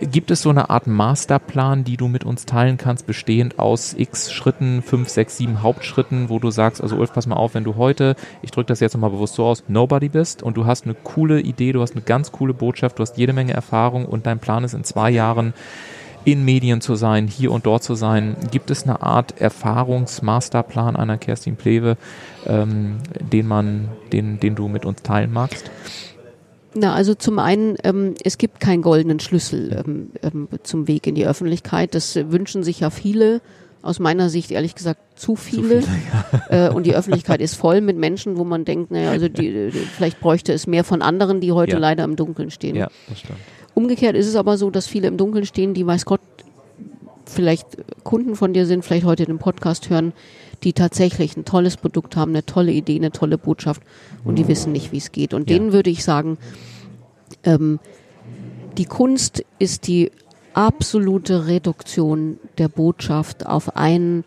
[0.00, 4.32] Gibt es so eine Art Masterplan, die du mit uns teilen kannst, bestehend aus x
[4.32, 7.76] Schritten, fünf, sechs, sieben Hauptschritten, wo du sagst, also Ulf, pass mal auf, wenn du
[7.76, 10.94] heute, ich drücke das jetzt nochmal bewusst so aus, Nobody bist und du hast eine
[10.94, 14.38] coole Idee, du hast eine ganz coole Botschaft, du hast jede Menge Erfahrung und dein
[14.38, 15.52] Plan ist in zwei Jahren
[16.24, 18.36] in Medien zu sein, hier und dort zu sein.
[18.50, 21.98] Gibt es eine Art Erfahrungsmasterplan einer Kerstin Plewe,
[22.46, 25.70] ähm, den man, den, den du mit uns teilen magst?
[26.74, 31.14] Na, also zum einen, ähm, es gibt keinen goldenen Schlüssel ähm, ähm, zum Weg in
[31.14, 31.94] die Öffentlichkeit.
[31.94, 33.40] Das äh, wünschen sich ja viele.
[33.82, 35.82] Aus meiner Sicht ehrlich gesagt zu viele.
[36.50, 39.78] äh, und die Öffentlichkeit ist voll mit Menschen, wo man denkt, naja, also die, die,
[39.78, 41.78] vielleicht bräuchte es mehr von anderen, die heute Ja.
[41.78, 42.76] leider im Dunkeln stehen.
[42.76, 43.38] Ja, das stimmt.
[43.72, 46.20] Umgekehrt ist es aber so, dass viele im Dunkeln stehen, die weiß Gott
[47.24, 47.66] vielleicht
[48.04, 50.12] Kunden von dir sind, vielleicht heute den Podcast hören,
[50.62, 53.82] die tatsächlich ein tolles Produkt haben, eine tolle Idee, eine tolle Botschaft
[54.24, 55.34] und die wissen nicht, wie es geht.
[55.34, 55.56] Und Ja.
[55.56, 56.38] denen würde ich sagen,
[57.44, 57.78] ähm,
[58.76, 60.10] die Kunst ist die
[60.52, 64.24] absolute Reduktion der Botschaft auf einen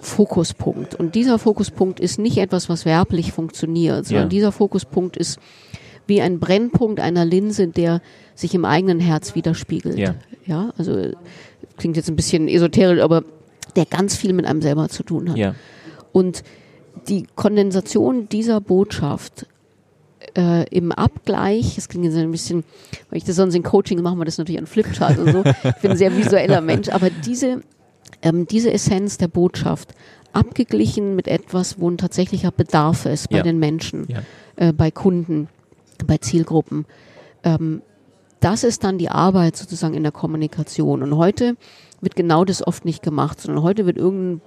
[0.00, 0.94] Fokuspunkt.
[0.94, 4.28] Und dieser Fokuspunkt ist nicht etwas, was werblich funktioniert, sondern Ja.
[4.28, 5.38] dieser Fokuspunkt ist
[6.06, 8.00] wie ein Brennpunkt einer Linse, der
[8.34, 9.98] sich im eigenen Herz widerspiegelt.
[9.98, 10.14] Ja.
[10.46, 11.12] ja also
[11.76, 13.24] klingt jetzt ein bisschen esoterisch, aber
[13.76, 15.36] der ganz viel mit einem selber zu tun hat.
[15.36, 15.54] Ja,
[16.12, 16.42] Und
[17.08, 19.46] die Kondensation dieser Botschaft
[20.36, 22.64] äh, im Abgleich, das klingt jetzt ein bisschen,
[23.10, 25.44] weil ich das sonst in Coaching mache, wir das natürlich an Flipchart und so.
[25.44, 27.62] Ich bin ein sehr visueller Mensch, aber diese,
[28.22, 29.94] ähm, diese Essenz der Botschaft
[30.32, 33.42] abgeglichen mit etwas, wo ein tatsächlicher Bedarf ist bei Ja.
[33.42, 34.22] den Menschen, ja.
[34.56, 35.48] äh, bei Kunden,
[36.06, 36.84] bei Zielgruppen.
[37.44, 37.82] Ähm,
[38.40, 41.02] das ist dann die Arbeit sozusagen in der Kommunikation.
[41.02, 41.56] Und heute
[42.00, 44.40] wird genau das oft nicht gemacht, sondern heute wird irgendein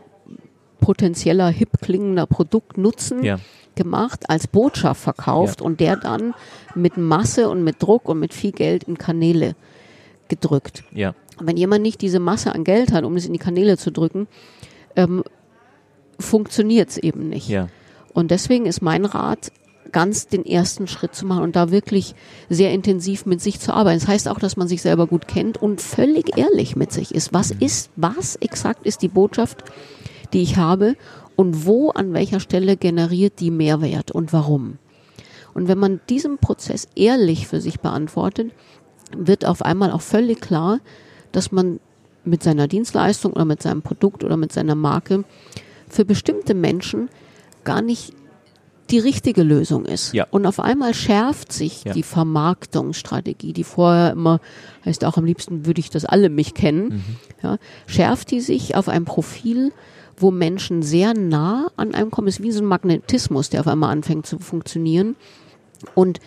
[0.79, 3.39] potenzieller, hip klingender Produktnutzen Ja.
[3.75, 5.65] gemacht, als Botschaft verkauft Ja.
[5.65, 6.33] und der dann
[6.75, 9.55] mit Masse und mit Druck und mit viel Geld in Kanäle
[10.27, 10.83] gedrückt.
[10.91, 13.77] Ja, Und wenn jemand nicht diese Masse an Geld hat, um es in die Kanäle
[13.77, 14.27] zu drücken,
[14.95, 15.23] ähm,
[16.19, 17.47] funktioniert es eben nicht.
[17.49, 17.67] ja,
[18.13, 19.51] Und deswegen ist mein Rat,
[19.91, 22.15] ganz den ersten Schritt zu machen und da wirklich
[22.49, 23.99] sehr intensiv mit sich zu arbeiten.
[23.99, 27.33] Das heißt auch, dass man sich selber gut kennt und völlig ehrlich mit sich ist.
[27.33, 29.63] Was ist, was exakt ist die Botschaft,
[30.33, 30.95] die ich habe
[31.35, 34.77] und wo an welcher Stelle generiert die Mehrwert und warum?
[35.53, 38.51] Und wenn man diesen Prozess ehrlich für sich beantwortet,
[39.15, 40.79] wird auf einmal auch völlig klar,
[41.31, 41.79] dass man
[42.23, 45.23] mit seiner Dienstleistung oder mit seinem Produkt oder mit seiner Marke
[45.89, 47.09] für bestimmte Menschen
[47.63, 48.13] gar nicht
[48.91, 50.13] die richtige Lösung ist.
[50.13, 50.27] Ja.
[50.31, 51.93] Und auf einmal schärft sich Ja.
[51.93, 54.39] die Vermarktungsstrategie, die vorher immer,
[54.85, 57.03] heißt auch am liebsten würde ich, dass alle mich kennen, Mhm.
[57.43, 59.71] ja, schärft die sich auf ein Profil,
[60.17, 62.27] wo Menschen sehr nah an einem kommen.
[62.27, 65.15] Es ist wie so ein Magnetismus, der auf einmal anfängt zu funktionieren.
[65.95, 66.19] Und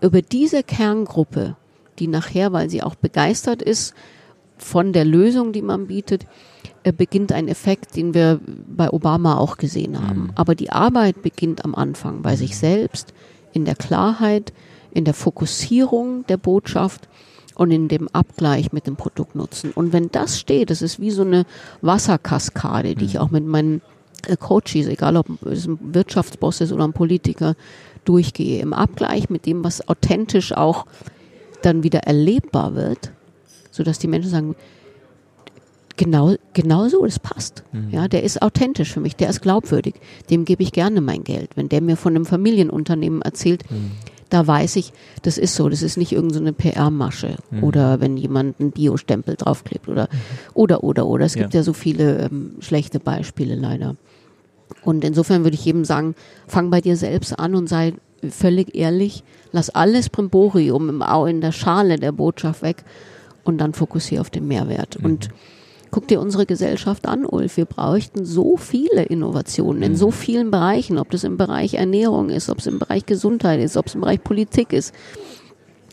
[0.00, 1.56] über diese Kerngruppe,
[1.98, 3.94] die nachher, weil sie auch begeistert ist
[4.58, 6.26] von der Lösung, die man bietet,
[6.92, 10.24] beginnt ein Effekt, den wir bei Obama auch gesehen haben.
[10.24, 10.32] Mhm.
[10.34, 13.12] Aber die Arbeit beginnt am Anfang bei sich selbst,
[13.52, 14.52] in der Klarheit,
[14.92, 17.08] in der Fokussierung der Botschaft
[17.54, 19.72] und in dem Abgleich mit dem Produktnutzen.
[19.72, 21.44] Und wenn das steht, das ist wie so eine
[21.82, 23.10] Wasserkaskade, die mhm.
[23.10, 23.82] ich auch mit meinen
[24.26, 27.54] äh, Coaches, egal ob es ein Wirtschaftsboss ist oder ein Politiker,
[28.04, 28.60] durchgehe.
[28.60, 30.86] Im Abgleich mit dem, was authentisch auch
[31.62, 33.10] dann wieder erlebbar wird,
[33.70, 34.54] sodass die Menschen sagen,
[35.98, 37.64] genau, genau so, das passt.
[37.72, 37.90] Mhm.
[37.90, 39.96] Ja, der ist authentisch für mich, der ist glaubwürdig,
[40.30, 41.50] dem gebe ich gerne mein Geld.
[41.56, 43.90] Wenn der mir von einem Familienunternehmen erzählt, mhm.
[44.30, 47.64] da weiß ich, das ist so, das ist nicht irgendeine so PR-Masche mhm.
[47.64, 50.16] oder wenn jemand einen Bio-Stempel draufklebt oder, mhm.
[50.54, 51.26] oder, oder, oder.
[51.26, 53.96] Es gibt ja, ja so viele ähm, schlechte Beispiele leider.
[54.82, 56.14] Und insofern würde ich jedem sagen,
[56.46, 57.94] fang bei dir selbst an und sei
[58.28, 62.84] völlig ehrlich, lass alles Brimborium im Au in der Schale der Botschaft weg
[63.44, 64.98] und dann fokussiere auf den Mehrwert.
[64.98, 65.04] Mhm.
[65.04, 65.28] Und
[65.90, 67.56] Guck dir unsere Gesellschaft an, Ulf.
[67.56, 70.12] Wir bräuchten so viele Innovationen in so mhm.
[70.12, 73.86] vielen Bereichen, ob das im Bereich Ernährung ist, ob es im Bereich Gesundheit ist, ob
[73.86, 74.94] es im Bereich Politik ist.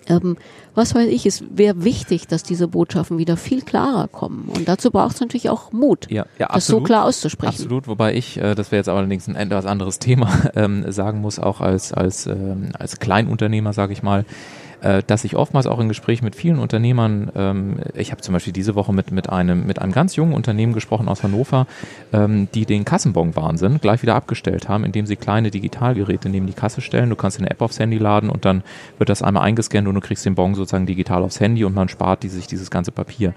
[0.07, 0.37] Ähm,
[0.75, 4.49] was weiß ich, es wäre wichtig, dass diese Botschaften wieder viel klarer kommen.
[4.53, 7.53] Und dazu braucht es natürlich auch Mut, ja, ja, das so klar auszusprechen.
[7.53, 11.39] Absolut, wobei ich, äh, das wäre jetzt allerdings ein etwas anderes Thema, ähm, sagen muss,
[11.39, 14.25] auch als, als, ähm, als Kleinunternehmer, sage ich mal,
[14.85, 18.53] äh, dass ich oftmals auch in Gesprächen mit vielen Unternehmern, ähm, ich habe zum Beispiel
[18.53, 21.65] diese Woche mit, mit, einem, mit einem ganz jungen Unternehmen gesprochen aus Hannover,
[22.13, 26.81] ähm, die den Kassenbon-Wahnsinn gleich wieder abgestellt haben, indem sie kleine Digitalgeräte neben die Kasse
[26.81, 27.09] stellen.
[27.09, 28.61] Du kannst eine App aufs Handy laden und dann
[28.99, 31.89] wird das einmal eingescannt und du kriegst den Bon sozusagen digital aufs Handy und man
[31.89, 33.33] spart die, sich dieses ganze Papier.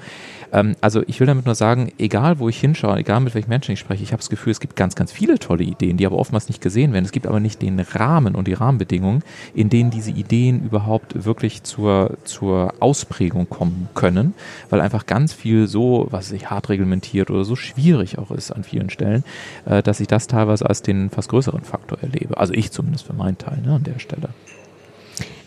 [0.52, 3.72] Ähm, also ich will damit nur sagen, egal wo ich hinschaue, egal mit welchen Menschen
[3.72, 6.18] ich spreche, ich habe das Gefühl, es gibt ganz, ganz viele tolle Ideen, die aber
[6.18, 7.06] oftmals nicht gesehen werden.
[7.06, 9.22] Es gibt aber nicht den Rahmen und die Rahmenbedingungen,
[9.54, 14.34] in denen diese Ideen überhaupt wirklich zur, zur Ausprägung kommen können,
[14.70, 18.64] weil einfach ganz viel so, was sich hart reglementiert oder so schwierig auch ist an
[18.64, 19.24] vielen Stellen,
[19.64, 22.36] äh, dass ich das teilweise als den fast größeren Faktor erlebe.
[22.36, 24.30] Also ich zumindest für meinen Teil ne, an der Stelle.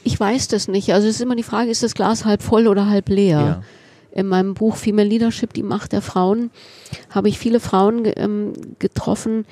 [0.03, 0.93] Ich weiß das nicht.
[0.93, 3.39] Also es ist immer die Frage, ist das Glas halb voll oder halb leer?
[3.39, 3.61] Ja
[4.13, 6.51] in meinem Buch Female Leadership, die Macht der Frauen,
[7.09, 9.45] habe ich viele Frauen ähm, getroffen,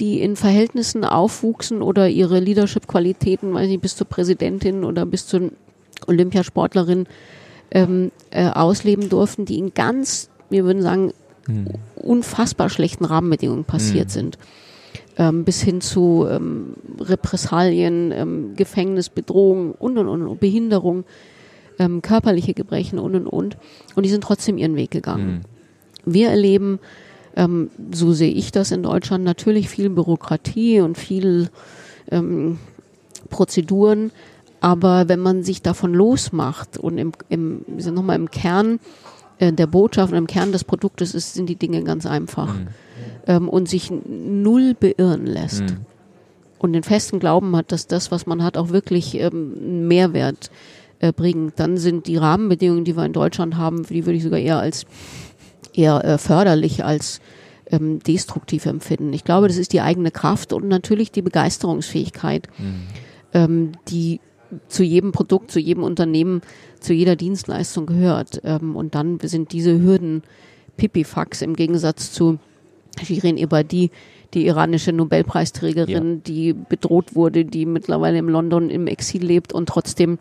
[0.00, 5.52] die in Verhältnissen aufwuchsen oder ihre Leadership-Qualitäten, weiß nicht, bis zur Präsidentin oder bis zur
[6.06, 7.06] Olympiasportlerin
[7.70, 11.12] ähm, äh, ausleben durften, die in ganz, wir würden sagen,
[11.46, 11.68] hm.
[11.96, 14.10] unfassbar schlechten Rahmenbedingungen passiert hm.
[14.10, 14.38] sind.
[15.18, 21.04] Ähm, bis hin zu ähm, Repressalien, ähm, Gefängnis, Bedrohung und, und, und, Behinderung
[21.78, 23.56] ähm, körperliche Gebrechen und und und.
[23.94, 25.44] Und die sind trotzdem ihren Weg gegangen.
[26.06, 26.12] Mhm.
[26.12, 26.78] Wir erleben,
[27.36, 31.50] ähm, so sehe ich das in Deutschland, natürlich viel Bürokratie und viel
[32.10, 32.58] ähm,
[33.28, 34.10] Prozeduren.
[34.62, 38.78] Aber wenn man sich davon losmacht und im, im, nochmal im Kern
[39.38, 42.54] äh, der Botschaft und im Kern des Produktes ist, sind die Dinge ganz einfach.
[42.54, 42.68] Mhm.
[43.26, 45.62] Ähm, und sich null beirren lässt.
[45.62, 45.86] Mhm.
[46.58, 50.52] Und den festen Glauben hat, dass das, was man hat, auch wirklich ähm, einen Mehrwert
[51.00, 51.52] äh, bringen.
[51.56, 54.86] Dann sind die Rahmenbedingungen, die wir in Deutschland haben, die würde ich sogar eher als
[55.74, 57.20] eher äh, förderlich als
[57.66, 59.12] ähm, destruktiv empfinden.
[59.12, 62.82] Ich glaube, das ist die eigene Kraft und natürlich die Begeisterungsfähigkeit, mhm.
[63.32, 64.20] ähm, die
[64.68, 66.42] zu jedem Produkt, zu jedem Unternehmen,
[66.80, 68.40] zu jeder Dienstleistung gehört.
[68.44, 70.22] Ähm, und dann sind diese Hürden
[70.76, 72.38] Pipifax im Gegensatz zu
[73.02, 73.90] Shirin Ebadi,
[74.34, 76.20] die iranische Nobelpreisträgerin, ja.
[76.26, 80.18] die bedroht wurde, die mittlerweile in London im Exil lebt und trotzdem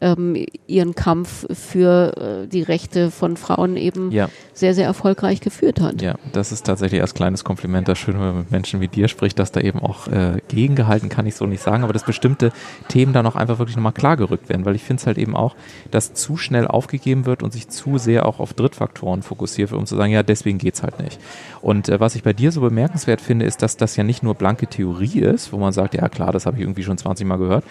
[0.00, 4.28] ähm, ihren Kampf für äh, die Rechte von Frauen eben ja.
[4.52, 6.02] sehr, sehr erfolgreich geführt hat.
[6.02, 9.08] Ja, das ist tatsächlich als kleines Kompliment das Schöne, wenn man mit Menschen wie dir
[9.08, 12.52] spricht, dass da eben auch äh, gegengehalten kann ich so nicht sagen, aber dass bestimmte
[12.88, 15.56] Themen dann auch einfach wirklich nochmal klargerückt werden, weil ich finde es halt eben auch,
[15.90, 19.86] dass zu schnell aufgegeben wird und sich zu sehr auch auf Drittfaktoren fokussiert wird, um
[19.86, 21.18] zu sagen, ja, deswegen geht's halt nicht.
[21.60, 24.34] Und äh, was ich bei dir so bemerkenswert finde, ist, dass das ja nicht nur
[24.34, 27.38] blanke Theorie ist, wo man sagt, ja klar, das habe ich irgendwie schon 20 Mal
[27.38, 27.64] gehört,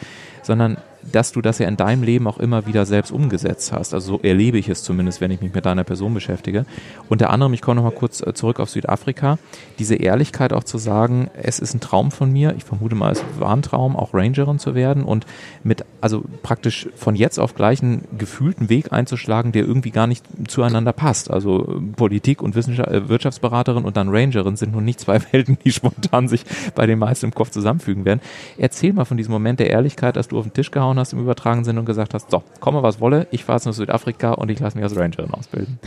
[0.48, 0.78] sondern
[1.12, 3.94] dass du das ja in deinem Leben auch immer wieder selbst umgesetzt hast.
[3.94, 6.66] Also so erlebe ich es zumindest, wenn ich mich mit deiner Person beschäftige.
[7.10, 9.38] Unter anderem, ich komme nochmal kurz äh, zurück auf Südafrika,
[9.80, 13.24] diese Ehrlichkeit auch zu sagen, es ist ein Traum von mir, ich vermute mal, es
[13.40, 15.26] war ein Traum, auch Rangerin zu werden und
[15.64, 20.26] mit, also praktisch von jetzt auf gleich einen gefühlten Weg einzuschlagen, der irgendwie gar nicht
[20.48, 21.32] zueinander passt.
[21.32, 25.72] Also Politik und Wissenschaft, äh, Wirtschaftsberaterin und dann Rangerin sind nun nicht zwei Welten, die
[25.72, 26.44] spontan sich
[26.76, 28.22] bei den meisten im Kopf zusammenfügen werden.
[28.58, 31.20] Erzähl mal von diesem Moment der Ehrlichkeit, dass du auf den Tisch gehauen hast im
[31.20, 34.50] übertragenen Sinne und gesagt hast, so, komme was wolle, ich fahre jetzt nach Südafrika und
[34.50, 35.80] ich lasse mich als Rangerin ausbilden.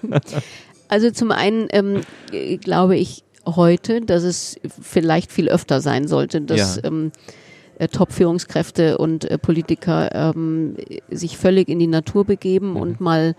[0.88, 2.00] also zum einen ähm,
[2.60, 6.84] glaube ich heute, dass es vielleicht viel öfter sein sollte, dass ja.
[6.84, 7.12] ähm,
[7.78, 10.76] äh, Top-Führungskräfte und äh, Politiker ähm,
[11.10, 12.76] sich völlig in die Natur begeben mhm.
[12.76, 13.34] und mal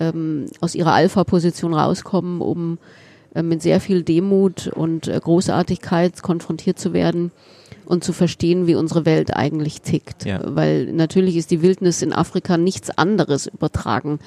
[0.00, 2.78] ähm, aus ihrer Alpha-Position rauskommen, um
[3.34, 7.30] äh, mit sehr viel Demut und äh, Großartigkeit konfrontiert zu werden
[7.86, 10.24] und zu verstehen, wie unsere Welt eigentlich tickt.
[10.24, 10.40] Ja.
[10.44, 14.18] Weil natürlich ist die Wildnis in Afrika nichts anderes übertragen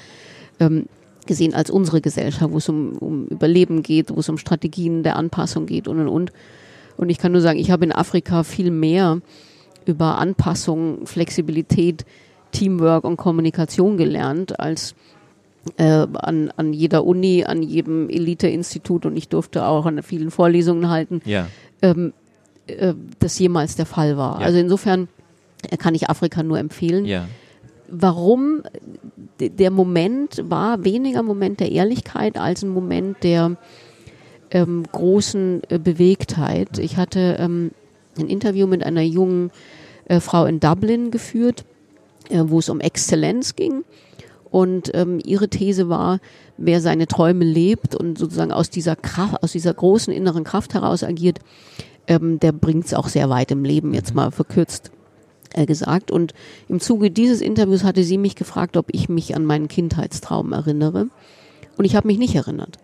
[0.58, 0.86] ähm,
[1.26, 5.16] gesehen als unsere Gesellschaft, wo es um, um Überleben geht, wo es um Strategien der
[5.16, 6.32] Anpassung geht und und und.
[6.96, 9.20] Und ich kann nur sagen, ich habe in Afrika viel mehr
[9.86, 12.04] über Anpassung, Flexibilität,
[12.52, 14.94] Teamwork und Kommunikation gelernt als
[15.76, 20.88] äh, an, an jeder Uni, an jedem Elite-Institut und ich durfte auch an vielen Vorlesungen
[20.88, 21.46] halten, ja.
[21.82, 22.12] ähm,
[22.78, 24.40] äh, das jemals der Fall war.
[24.40, 24.46] Ja.
[24.46, 25.08] Also insofern
[25.70, 27.04] äh, kann ich Afrika nur empfehlen.
[27.04, 27.26] Ja.
[27.88, 28.62] Warum
[29.40, 33.56] der Moment war weniger Moment der Ehrlichkeit als ein Moment der
[34.50, 36.78] ähm, großen äh, Bewegtheit.
[36.78, 37.70] Ich hatte ähm,
[38.18, 39.50] ein Interview mit einer jungen
[40.06, 41.64] äh, Frau in Dublin geführt,
[42.28, 43.84] äh, wo es um Exzellenz ging.
[44.50, 46.18] Und ähm, ihre These war,
[46.56, 51.04] wer seine Träume lebt und sozusagen aus dieser Kraft, aus dieser großen inneren Kraft heraus
[51.04, 51.38] agiert,
[52.10, 54.16] ähm, der bringt es auch sehr weit im Leben, jetzt mhm.
[54.16, 54.90] mal verkürzt
[55.54, 56.10] äh, gesagt.
[56.10, 56.34] Und
[56.68, 61.06] im Zuge dieses Interviews hatte sie mich gefragt, ob ich mich an meinen Kindheitstraum erinnere.
[61.78, 62.78] Und ich habe mich nicht erinnert.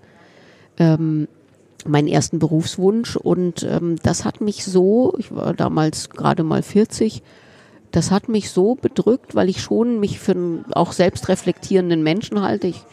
[0.78, 1.26] Ähm,
[1.84, 3.16] meinen ersten Berufswunsch.
[3.16, 7.22] Und ähm, das hat mich so, ich war damals gerade mal 40,
[7.90, 12.68] das hat mich so bedrückt, weil ich schon mich für einen auch selbstreflektierenden Menschen halte.
[12.68, 12.84] Ich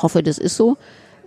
[0.00, 0.76] hoffe, das ist so.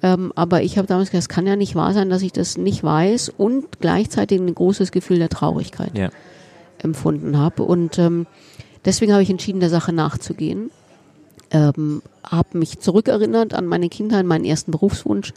[0.04, 2.58] Ähm, aber ich habe damals gesagt, es kann ja nicht wahr sein, dass ich das
[2.58, 6.10] nicht weiß und gleichzeitig ein großes Gefühl der Traurigkeit ja.
[6.80, 7.64] empfunden habe.
[7.64, 8.28] Und ähm,
[8.86, 10.70] deswegen habe ich entschieden, der Sache nachzugehen.
[11.50, 15.34] Ähm, habe mich zurückerinnert an meine Kindheit, meinen ersten Berufswunsch,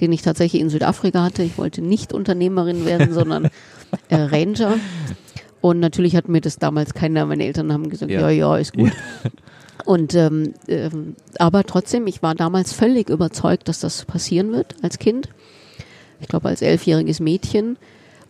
[0.00, 1.42] den ich tatsächlich in Südafrika hatte.
[1.42, 3.46] Ich wollte nicht Unternehmerin werden, sondern
[4.08, 4.74] äh, Ranger.
[5.60, 8.74] Und natürlich hat mir das damals keiner, meine Eltern haben gesagt, ja, ja, ja ist
[8.74, 8.92] gut.
[9.24, 9.30] Ja.
[9.84, 14.98] Und ähm, ähm, aber trotzdem, ich war damals völlig überzeugt, dass das passieren wird als
[14.98, 15.28] Kind.
[16.20, 17.78] Ich glaube als elfjähriges Mädchen.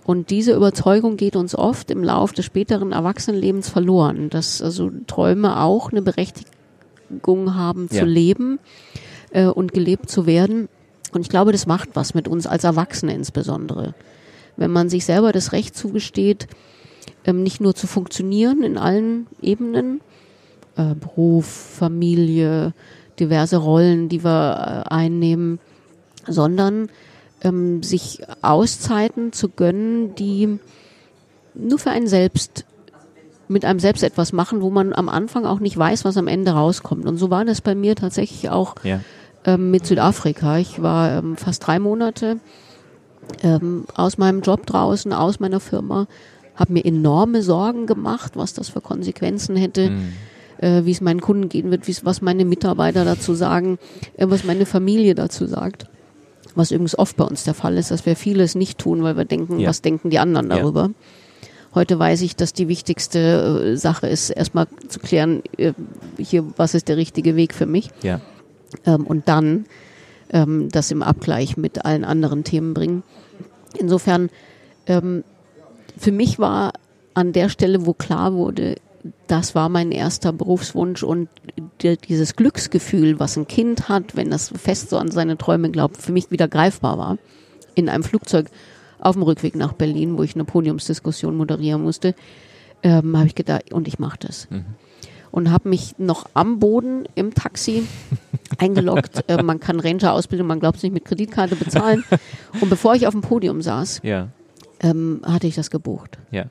[0.04, 5.60] Und diese Überzeugung geht uns oft im Lauf des späteren Erwachsenenlebens verloren, dass also Träume
[5.60, 8.04] auch eine Berechtigung haben zu ja.
[8.04, 8.58] leben
[9.30, 10.68] äh, und gelebt zu werden.
[11.12, 13.94] Und ich glaube, das macht was mit uns als Erwachsene insbesondere.
[14.56, 16.48] Wenn man sich selber das Recht zugesteht,
[17.24, 20.00] ähm, nicht nur zu funktionieren in allen Ebenen,
[20.76, 22.72] äh, Beruf, Familie,
[23.18, 25.58] diverse Rollen, die wir äh, einnehmen,
[26.26, 26.88] sondern
[27.42, 30.58] ähm, sich Auszeiten zu gönnen, die
[31.54, 32.64] nur für einen selbst
[33.48, 36.52] mit einem selbst etwas machen, wo man am Anfang auch nicht weiß, was am Ende
[36.52, 37.04] rauskommt.
[37.04, 39.00] Und so war das bei mir tatsächlich auch ja
[39.44, 40.58] ähm, mit Südafrika.
[40.58, 42.38] Ich war ähm, fast drei Monate
[43.42, 46.06] ähm, aus meinem Job draußen, aus meiner Firma,
[46.54, 49.90] habe mir enorme Sorgen gemacht, was das für Konsequenzen hätte.
[49.90, 50.12] Mhm.
[50.62, 53.78] Äh, wie es meinen Kunden gehen wird, was meine Mitarbeiter dazu sagen,
[54.16, 55.86] äh, was meine Familie dazu sagt.
[56.54, 59.24] Was übrigens oft bei uns der Fall ist, dass wir vieles nicht tun, weil wir
[59.24, 59.68] denken, ja.
[59.68, 60.82] was denken die anderen darüber.
[60.82, 60.90] Ja.
[61.74, 65.72] Heute weiß ich, dass die wichtigste äh, Sache ist, erstmal zu klären, äh,
[66.18, 67.90] hier, was ist der richtige Weg für mich.
[68.02, 68.20] Ja
[68.86, 69.66] ähm, und dann
[70.30, 73.02] ähm, das im Abgleich mit allen anderen Themen bringen.
[73.78, 74.30] Insofern,
[74.86, 75.24] ähm,
[75.96, 76.72] für mich war
[77.14, 78.76] an der Stelle, wo klar wurde,
[79.26, 81.28] das war mein erster Berufswunsch und
[81.82, 86.12] dieses Glücksgefühl, was ein Kind hat, wenn das fest so an seine Träume glaubt, für
[86.12, 87.18] mich wieder greifbar war.
[87.74, 88.46] In einem Flugzeug
[89.00, 92.14] auf dem Rückweg nach Berlin, wo ich eine Podiumsdiskussion moderieren musste,
[92.82, 94.48] ähm, habe ich gedacht, und ich mache das.
[94.50, 94.64] Mhm
[95.32, 97.88] und habe mich noch am Boden im Taxi
[98.58, 99.24] eingeloggt.
[99.28, 102.04] Äh, man kann Ranger-Ausbildung, man glaubt es nicht, mit Kreditkarte bezahlen.
[102.60, 104.28] Und bevor ich auf dem Podium saß, ja.
[104.80, 106.18] ähm, hatte ich das gebucht.
[106.30, 106.44] Ja.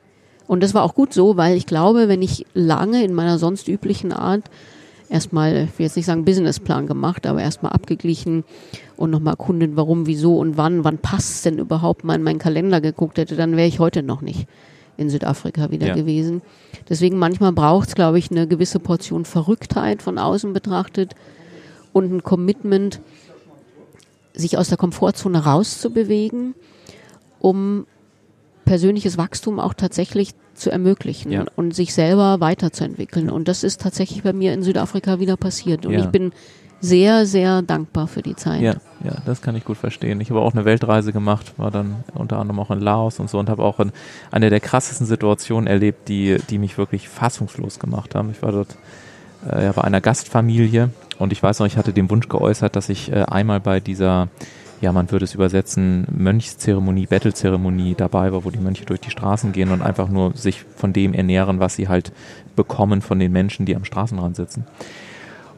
[0.52, 3.68] Und das war auch gut so, weil ich glaube, wenn ich lange in meiner sonst
[3.68, 4.42] üblichen Art
[5.08, 8.44] erstmal, ich will jetzt nicht sagen Businessplan gemacht, aber erstmal abgeglichen
[8.98, 12.38] und nochmal erkundet, warum, wieso und wann, wann passt es denn überhaupt mal in meinen
[12.38, 14.46] Kalender geguckt hätte, dann wäre ich heute noch nicht
[14.98, 15.94] in Südafrika wieder ja.
[15.94, 16.42] gewesen.
[16.86, 21.14] Deswegen manchmal braucht es, glaube ich, eine gewisse Portion Verrücktheit von außen betrachtet
[21.94, 23.00] und ein Commitment,
[24.34, 26.54] sich aus der Komfortzone rauszubewegen,
[27.38, 27.86] um
[28.66, 31.44] persönliches Wachstum auch tatsächlich zu ermöglichen ja.
[31.56, 33.30] und sich selber weiterzuentwickeln.
[33.30, 35.86] Und das ist tatsächlich bei mir in Südafrika wieder passiert.
[35.86, 36.00] Und ja.
[36.00, 36.32] ich bin
[36.80, 38.60] sehr, sehr dankbar für die Zeit.
[38.60, 40.20] Ja, ja, das kann ich gut verstehen.
[40.20, 43.38] Ich habe auch eine Weltreise gemacht, war dann unter anderem auch in Laos und so
[43.38, 43.92] und habe auch in
[44.32, 48.30] eine der krassesten Situationen erlebt, die, die mich wirklich fassungslos gemacht haben.
[48.30, 48.76] Ich war dort
[49.48, 53.12] äh, bei einer Gastfamilie und ich weiß noch, ich hatte den Wunsch geäußert, dass ich
[53.12, 54.28] äh, einmal bei dieser
[54.82, 59.52] ja, man würde es übersetzen, Mönchszeremonie, Bettelzeremonie dabei war, wo die Mönche durch die Straßen
[59.52, 62.12] gehen und einfach nur sich von dem ernähren, was sie halt
[62.56, 64.66] bekommen von den Menschen, die am Straßenrand sitzen.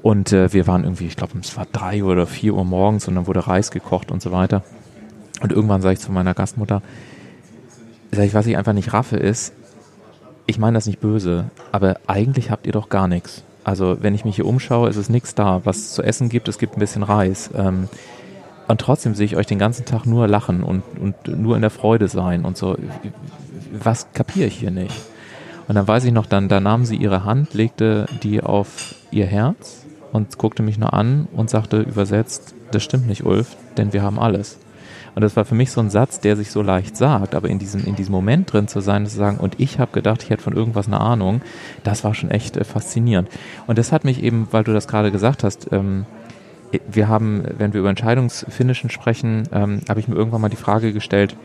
[0.03, 3.15] Und äh, wir waren irgendwie, ich glaube, es war drei oder vier Uhr morgens und
[3.15, 4.63] dann wurde Reis gekocht und so weiter.
[5.41, 6.83] Und irgendwann sage ich zu meiner Gastmutter,
[8.13, 9.55] sag ich, was ich einfach nicht raffe, ist,
[10.45, 13.43] ich meine das nicht böse, aber eigentlich habt ihr doch gar nichts.
[13.65, 15.63] Also wenn ich mich hier umschaue, ist es nichts da.
[15.65, 17.49] Was es zu essen gibt, es gibt ein bisschen Reis.
[17.57, 17.89] Ähm,
[18.69, 21.71] und trotzdem sehe ich euch den ganzen Tag nur lachen und, und nur in der
[21.71, 22.77] Freude sein und so.
[23.73, 24.95] Was kapiere ich hier nicht?
[25.69, 29.27] Und dann weiß ich noch, dann da nahm sie ihre Hand, legte die auf ihr
[29.27, 34.03] Herz und guckte mich nur an und sagte übersetzt, das stimmt nicht, Ulf, denn wir
[34.03, 34.59] haben alles.
[35.15, 37.59] Und das war für mich so ein Satz, der sich so leicht sagt, aber in
[37.59, 40.43] diesem, in diesem Moment drin zu sein, zu sagen, und ich habe gedacht, ich hätte
[40.43, 41.41] von irgendwas eine Ahnung,
[41.85, 43.29] das war schon echt äh, faszinierend.
[43.67, 46.05] Und das hat mich eben, weil du das gerade gesagt hast, ähm,
[46.87, 50.93] wir haben, wenn wir über Entscheidungsfinischen sprechen, ähm, habe ich mir irgendwann mal die Frage
[50.93, 51.37] gestellt,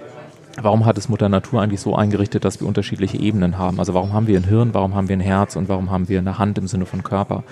[0.61, 3.79] warum hat es Mutter Natur eigentlich so eingerichtet, dass wir unterschiedliche Ebenen haben?
[3.79, 6.19] Also warum haben wir ein Hirn, warum haben wir ein Herz und warum haben wir
[6.19, 7.43] eine Hand im Sinne von Körper?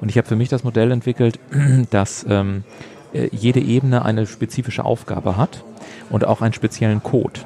[0.00, 1.38] Und ich habe für mich das Modell entwickelt,
[1.90, 2.64] dass ähm,
[3.12, 5.64] äh, jede Ebene eine spezifische Aufgabe hat
[6.10, 7.40] und auch einen speziellen Code.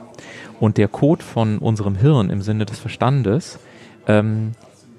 [0.58, 3.58] Und der Code von unserem Hirn im Sinne des Verstandes
[4.06, 4.52] ähm,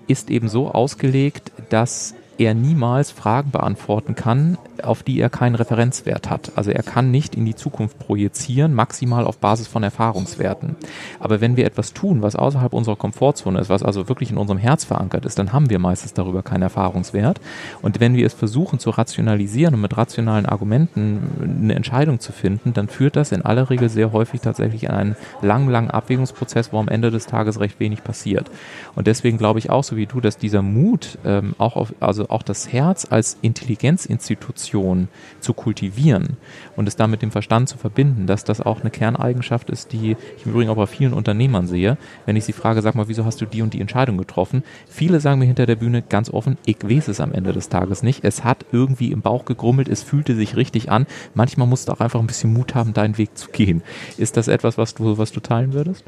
[0.08, 6.30] ist eben so ausgelegt, dass er niemals Fragen beantworten kann, auf die er keinen Referenzwert
[6.30, 6.52] hat.
[6.56, 10.76] Also er kann nicht in die Zukunft projizieren, maximal auf Basis von Erfahrungswerten.
[11.20, 14.60] Aber wenn wir etwas tun, was außerhalb unserer Komfortzone ist, was also wirklich in unserem
[14.60, 17.40] Herz verankert ist, dann haben wir meistens darüber keinen Erfahrungswert.
[17.82, 22.74] Und wenn wir es versuchen zu rationalisieren und mit rationalen Argumenten eine Entscheidung zu finden,
[22.74, 26.80] dann führt das in aller Regel sehr häufig tatsächlich in einen langen, langen Abwägungsprozess, wo
[26.80, 28.50] am Ende des Tages recht wenig passiert.
[28.96, 32.27] Und deswegen glaube ich auch so wie du, dass dieser Mut ähm, auch auf, also
[32.30, 35.10] auch das Herz als Intelligenzinstitution
[35.40, 36.38] zu kultivieren
[36.76, 40.12] und es damit mit dem Verstand zu verbinden, dass das auch eine Kerneigenschaft ist, die
[40.12, 41.98] ich im Übrigen auch bei vielen Unternehmern sehe.
[42.28, 44.64] Wenn ich sie frage, sag mal, wieso hast du die und die Entscheidung getroffen?
[44.88, 48.04] Viele sagen mir hinter der Bühne ganz offen, ich weiß es am Ende des Tages
[48.04, 48.24] nicht.
[48.24, 51.08] Es hat irgendwie im Bauch gegrummelt, es fühlte sich richtig an.
[51.34, 53.82] Manchmal musst du auch einfach ein bisschen Mut haben, deinen Weg zu gehen.
[54.18, 56.04] Ist das etwas, was du, was du teilen würdest?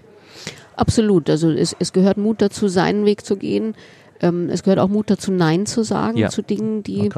[0.76, 1.30] Absolut.
[1.30, 3.74] Also es, es gehört Mut dazu, seinen Weg zu gehen.
[4.22, 6.30] Ähm, es gehört auch Mut dazu, Nein zu sagen ja.
[6.30, 7.09] zu Dingen, die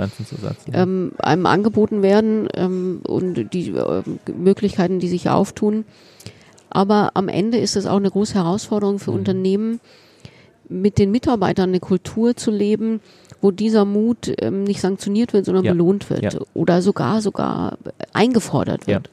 [0.71, 5.85] ähm, einem angeboten werden ähm, und die äh, Möglichkeiten, die sich auftun.
[6.69, 9.17] Aber am Ende ist es auch eine große Herausforderung für mhm.
[9.17, 9.79] Unternehmen,
[10.69, 13.01] mit den Mitarbeitern eine Kultur zu leben,
[13.41, 15.73] wo dieser Mut ähm, nicht sanktioniert wird, sondern ja.
[15.73, 16.39] belohnt wird ja.
[16.53, 17.77] oder sogar sogar
[18.13, 19.09] eingefordert wird.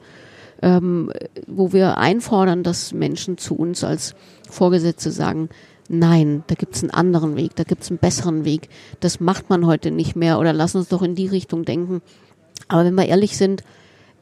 [0.61, 1.11] Ähm,
[1.47, 4.13] wo wir einfordern, dass Menschen zu uns als
[4.49, 5.49] Vorgesetzte sagen,
[5.89, 8.69] nein, da gibt's einen anderen Weg, da gibt's einen besseren Weg.
[8.99, 12.01] Das macht man heute nicht mehr oder lass uns doch in die Richtung denken.
[12.67, 13.63] Aber wenn wir ehrlich sind,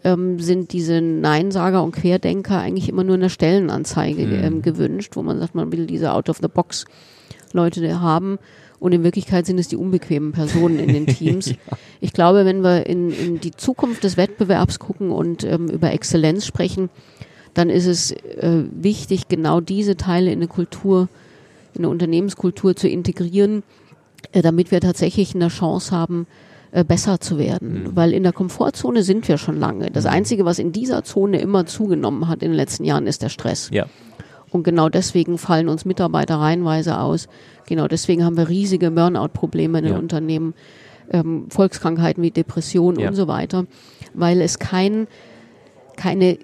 [0.03, 4.43] ähm, sind diese Neinsager und Querdenker eigentlich immer nur in der Stellenanzeige mhm.
[4.43, 6.85] ähm, gewünscht, wo man sagt, man will diese Out-of-the-Box
[7.53, 8.39] Leute haben.
[8.79, 11.49] Und in Wirklichkeit sind es die unbequemen Personen in den Teams.
[11.49, 11.55] ja.
[11.99, 16.45] Ich glaube, wenn wir in, in, die Zukunft des Wettbewerbs gucken und ähm, über Exzellenz
[16.45, 16.89] sprechen,
[17.55, 21.09] dann ist es äh, wichtig, genau diese Teile in eine Kultur
[21.77, 23.63] in eine Unternehmenskultur zu integrieren,
[24.31, 26.27] äh, damit wir tatsächlich eine Chance haben,
[26.71, 27.83] äh, besser zu werden.
[27.83, 27.95] Mhm.
[27.95, 29.89] Weil in der Komfortzone sind wir schon lange.
[29.89, 30.11] Das mhm.
[30.11, 33.69] Einzige, was in dieser Zone immer zugenommen hat in den letzten Jahren, ist der Stress.
[33.71, 33.85] Ja.
[34.49, 37.27] Und genau deswegen fallen uns Mitarbeiter reihenweise aus.
[37.67, 39.99] Genau deswegen haben wir riesige Burnout-Probleme in den ja.
[39.99, 40.53] Unternehmen,
[41.11, 43.09] ähm, Volkskrankheiten wie Depression ja.
[43.09, 43.65] und so weiter,
[44.13, 45.07] weil es kein,
[45.95, 46.37] keine,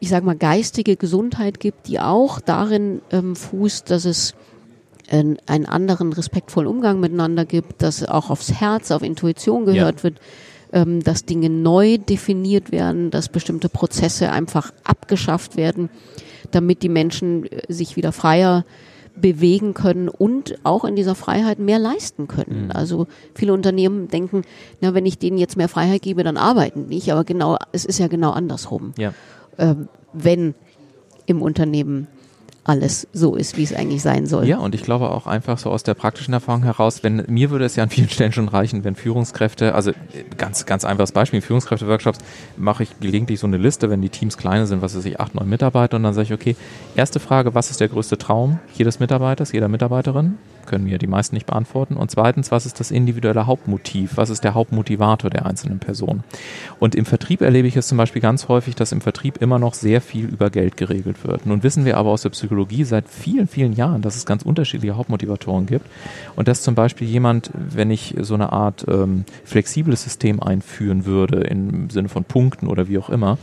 [0.00, 4.34] ich sag mal, geistige Gesundheit gibt, die auch darin ähm, fußt, dass es
[5.10, 10.02] einen anderen respektvollen Umgang miteinander gibt, dass auch aufs Herz, auf Intuition gehört ja.
[10.04, 10.20] wird,
[10.72, 15.88] ähm, dass Dinge neu definiert werden, dass bestimmte Prozesse einfach abgeschafft werden,
[16.50, 18.64] damit die Menschen äh, sich wieder freier
[19.20, 22.66] bewegen können und auch in dieser Freiheit mehr leisten können.
[22.66, 22.70] Mhm.
[22.72, 24.42] Also viele Unternehmen denken,
[24.80, 27.10] na, wenn ich denen jetzt mehr Freiheit gebe, dann arbeiten nicht.
[27.10, 28.92] Aber genau, es ist ja genau andersrum.
[28.96, 29.12] Ja.
[29.58, 30.54] Ähm, wenn
[31.26, 32.06] im Unternehmen
[32.68, 34.46] alles so ist, wie es eigentlich sein soll.
[34.46, 37.64] Ja, und ich glaube auch einfach so aus der praktischen Erfahrung heraus, wenn mir würde
[37.64, 39.92] es ja an vielen Stellen schon reichen, wenn Führungskräfte, also
[40.36, 42.18] ganz, ganz einfaches Beispiel, Führungskräfte-Workshops
[42.58, 45.34] mache ich gelegentlich so eine Liste, wenn die Teams kleiner sind, was weiß ich, acht,
[45.34, 46.56] neun Mitarbeiter und dann sage ich, okay,
[46.94, 50.36] erste Frage, was ist der größte Traum jedes Mitarbeiters, jeder Mitarbeiterin?
[50.68, 51.96] Können mir die meisten nicht beantworten.
[51.96, 54.12] Und zweitens, was ist das individuelle Hauptmotiv?
[54.16, 56.22] Was ist der Hauptmotivator der einzelnen Person?
[56.78, 59.74] Und im Vertrieb erlebe ich es zum Beispiel ganz häufig, dass im Vertrieb immer noch
[59.74, 61.46] sehr viel über Geld geregelt wird.
[61.46, 64.96] Nun wissen wir aber aus der Psychologie seit vielen, vielen Jahren, dass es ganz unterschiedliche
[64.96, 65.86] Hauptmotivatoren gibt.
[66.36, 71.40] Und dass zum Beispiel jemand, wenn ich so eine Art ähm, flexibles System einführen würde,
[71.40, 73.38] im Sinne von Punkten oder wie auch immer,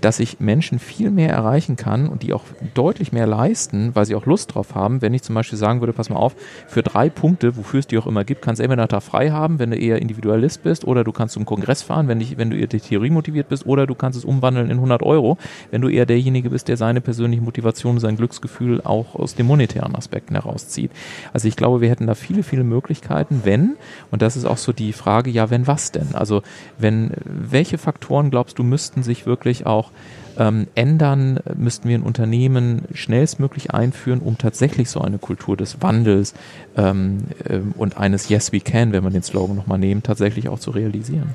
[0.00, 2.44] dass ich Menschen viel mehr erreichen kann und die auch
[2.74, 5.02] deutlich mehr leisten, weil sie auch Lust drauf haben.
[5.02, 6.34] Wenn ich zum Beispiel sagen würde, pass mal auf,
[6.68, 9.58] für drei Punkte, wofür es die auch immer gibt, kannst du entweder da frei haben,
[9.58, 12.56] wenn du eher Individualist bist, oder du kannst zum Kongress fahren, wenn, dich, wenn du
[12.56, 15.38] eher die Theorie motiviert bist, oder du kannst es umwandeln in 100 Euro,
[15.70, 19.94] wenn du eher derjenige bist, der seine persönliche Motivation, sein Glücksgefühl auch aus den monetären
[19.94, 20.90] Aspekten herauszieht.
[21.32, 23.76] Also ich glaube, wir hätten da viele, viele Möglichkeiten, wenn,
[24.10, 26.14] und das ist auch so die Frage, ja, wenn was denn?
[26.14, 26.42] Also
[26.78, 29.89] wenn, welche Faktoren glaubst du müssten sich wirklich auch
[30.38, 36.34] ähm, ändern, müssten wir in Unternehmen schnellstmöglich einführen, um tatsächlich so eine Kultur des Wandels
[36.76, 40.58] ähm, ähm, und eines Yes We Can, wenn man den Slogan nochmal nehmen, tatsächlich auch
[40.58, 41.34] zu realisieren.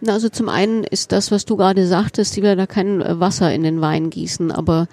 [0.00, 3.18] Na, also zum einen ist das, was du gerade sagtest, die wir da kein äh,
[3.18, 4.88] Wasser in den Wein gießen, aber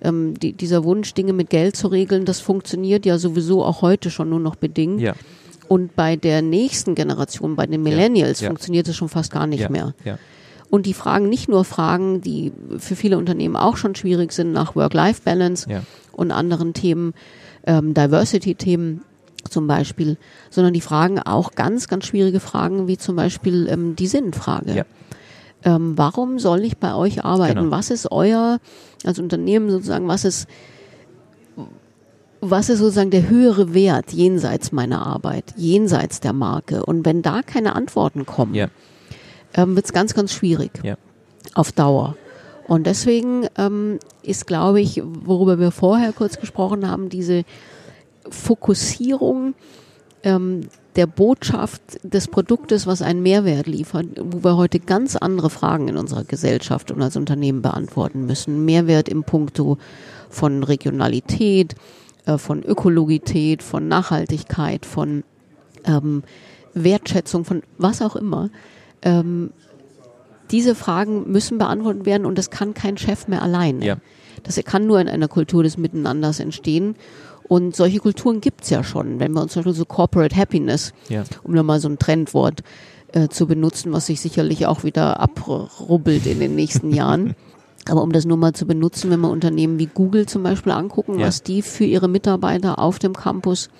[0.00, 4.10] ähm, die, dieser Wunsch, Dinge mit Geld zu regeln, das funktioniert ja sowieso auch heute
[4.10, 5.00] schon nur noch bedingt.
[5.00, 5.14] Ja.
[5.68, 8.50] Und bei der nächsten Generation, bei den Millennials, Ja, ja.
[8.50, 9.94] funktioniert es schon fast gar nicht mehr.
[10.04, 10.18] Ja.
[10.70, 14.76] Und die fragen nicht nur Fragen, die für viele Unternehmen auch schon schwierig sind, nach
[14.76, 15.82] Work-Life-Balance Ja.
[16.12, 17.14] und anderen Themen,
[17.66, 19.02] ähm, Diversity-Themen
[19.48, 20.18] zum Beispiel,
[20.50, 24.74] sondern die fragen auch ganz, ganz schwierige Fragen, wie zum Beispiel ähm, die Sinnfrage.
[24.74, 24.84] Ja.
[25.64, 27.58] Ähm, warum soll ich bei euch arbeiten?
[27.58, 27.70] Genau.
[27.70, 28.58] Was ist euer,
[29.04, 30.48] als Unternehmen sozusagen, was ist,
[32.40, 36.84] was ist sozusagen der höhere Wert jenseits meiner Arbeit, jenseits der Marke?
[36.84, 38.68] Und wenn da keine Antworten kommen, Ja.
[39.54, 40.96] Ähm, wird es ganz, ganz schwierig Ja.
[41.54, 42.16] auf Dauer.
[42.66, 47.44] Und deswegen ähm, ist, glaube ich, worüber wir vorher kurz gesprochen haben, diese
[48.28, 49.54] Fokussierung
[50.22, 55.88] ähm, der Botschaft des Produktes, was einen Mehrwert liefert, wo wir heute ganz andere Fragen
[55.88, 58.64] in unserer Gesellschaft und als Unternehmen beantworten müssen.
[58.64, 59.78] Mehrwert im Punkto
[60.28, 61.74] von Regionalität,
[62.26, 65.24] äh, von Ökologität, von Nachhaltigkeit, von
[65.84, 66.22] ähm,
[66.74, 68.50] Wertschätzung, von was auch immer.
[69.02, 69.50] Ähm,
[70.50, 73.84] diese Fragen müssen beantwortet werden und das kann kein Chef mehr alleine.
[73.84, 73.96] Ja.
[74.44, 76.94] Das kann nur in einer Kultur des Miteinanders entstehen.
[77.48, 79.20] Und solche Kulturen gibt's ja schon.
[79.20, 81.24] Wenn wir uns zum Beispiel so Corporate Happiness, Ja.
[81.42, 82.62] um da mal so ein Trendwort
[83.12, 87.34] äh, zu benutzen, was sich sicherlich auch wieder abrubbelt in den nächsten Jahren.
[87.88, 91.18] Aber um das nur mal zu benutzen, wenn wir Unternehmen wie Google zum Beispiel angucken,
[91.18, 91.26] Ja.
[91.26, 93.70] was die für ihre Mitarbeiter auf dem Campus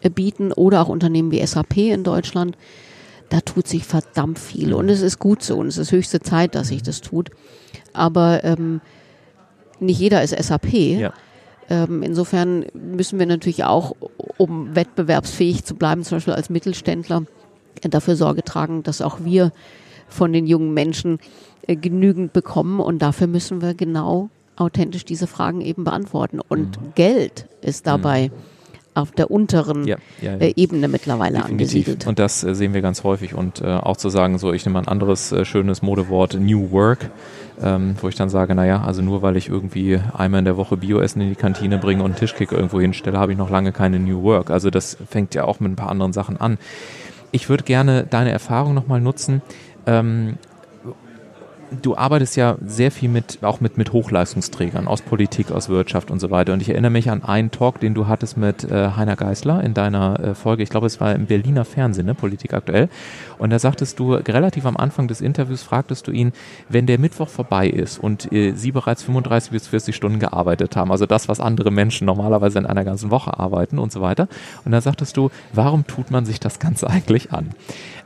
[0.00, 2.56] äh, bieten oder auch Unternehmen wie SAP in Deutschland,
[3.30, 4.74] da tut sich verdammt viel.
[4.74, 7.30] Und es ist gut so und es ist höchste Zeit, dass sich das tut.
[7.92, 8.80] Aber ähm,
[9.78, 10.72] nicht jeder ist SAP.
[10.72, 11.12] Ja.
[11.70, 13.94] Ähm, insofern müssen wir natürlich auch,
[14.36, 17.22] um wettbewerbsfähig zu bleiben, zum Beispiel als Mittelständler,
[17.82, 19.52] dafür Sorge tragen, dass auch wir
[20.08, 21.20] von den jungen Menschen
[21.66, 22.80] äh, genügend bekommen.
[22.80, 26.40] Und dafür müssen wir genau authentisch diese Fragen eben beantworten.
[26.40, 28.32] Und Geld ist dabei
[29.00, 29.86] auf der unteren.
[29.86, 30.38] Ja, ja, ja.
[30.38, 31.50] Äh, Ebene mittlerweile Definitiv.
[31.52, 32.06] angesiedelt.
[32.06, 33.34] Und das äh, sehen wir ganz häufig.
[33.34, 36.70] Und äh, auch zu sagen, so, ich nehme mal ein anderes äh, schönes Modewort, New
[36.70, 37.10] Work,
[37.62, 40.76] ähm, wo ich dann sage, naja, also nur weil ich irgendwie einmal in der Woche
[40.76, 43.98] Bioessen in die Kantine bringe und einen Tischkick irgendwo hinstelle, habe ich noch lange keine
[43.98, 44.50] New Work.
[44.50, 46.58] Also das fängt ja auch mit ein paar anderen Sachen an.
[47.32, 49.42] Ich würde gerne deine Erfahrung nochmal nutzen.
[49.86, 50.36] Ähm,
[51.82, 56.20] du arbeitest ja sehr viel mit, auch mit, mit Hochleistungsträgern aus Politik, aus Wirtschaft und
[56.20, 56.52] so weiter.
[56.52, 59.74] Und ich erinnere mich an einen Talk, den du hattest mit äh, Heiner Geißler in
[59.74, 62.88] deiner äh, Folge, ich glaube, es war im Berliner Fernsehen, ne, Politik aktuell.
[63.38, 66.32] Und da sagtest du, relativ am Anfang des Interviews fragtest du ihn,
[66.68, 70.90] wenn der Mittwoch vorbei ist und äh, sie bereits 35 bis 40 Stunden gearbeitet haben,
[70.90, 74.28] also das, was andere Menschen normalerweise in einer ganzen Woche arbeiten und so weiter.
[74.64, 77.50] Und da sagtest du, warum tut man sich das Ganze eigentlich an?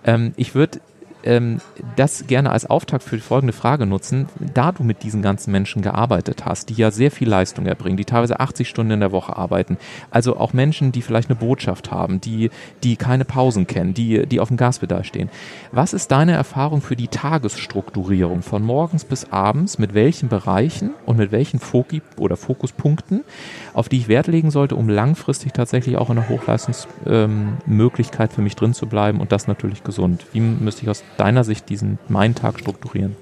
[0.04, 0.80] Ähm, ich würde
[1.24, 1.60] ähm,
[1.96, 4.26] das gerne als Auftakt für die folgende Frage nutzen.
[4.54, 8.04] Da du mit diesen ganzen Menschen gearbeitet hast, die ja sehr viel Leistung erbringen, die
[8.04, 9.78] teilweise 80 Stunden in der Woche arbeiten,
[10.10, 12.50] also auch Menschen, die vielleicht eine Botschaft haben, die,
[12.82, 15.30] die keine Pausen kennen, die, die auf dem Gaspedal stehen.
[15.72, 21.16] Was ist deine Erfahrung für die Tagesstrukturierung von morgens bis abends, mit welchen Bereichen und
[21.16, 23.24] mit welchen Foki oder Fokuspunkten,
[23.72, 28.56] auf die ich Wert legen sollte, um langfristig tatsächlich auch in der Hochleistungsmöglichkeit für mich
[28.56, 30.26] drin zu bleiben und das natürlich gesund?
[30.32, 33.16] Wie müsste ich aus deiner Sicht diesen meinen Tag strukturieren?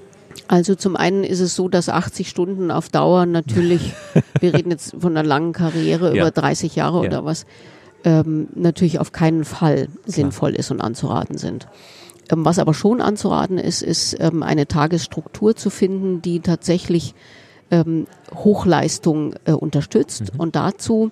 [0.47, 3.93] Also zum einen ist es so, dass 80 Stunden auf Dauer natürlich,
[4.39, 6.21] wir reden jetzt von einer langen Karriere Ja.
[6.23, 7.07] über 30 Jahre Ja.
[7.07, 7.45] oder was,
[8.03, 11.67] ähm, natürlich auf keinen Fall sinnvoll ist und anzuraten sind.
[12.29, 17.15] Ähm, was aber schon anzuraten ist, ist ähm, eine Tagesstruktur zu finden, die tatsächlich
[17.71, 20.33] ähm, Hochleistung äh, unterstützt.
[20.37, 21.11] Und dazu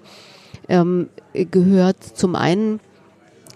[0.68, 2.80] ähm, gehört zum einen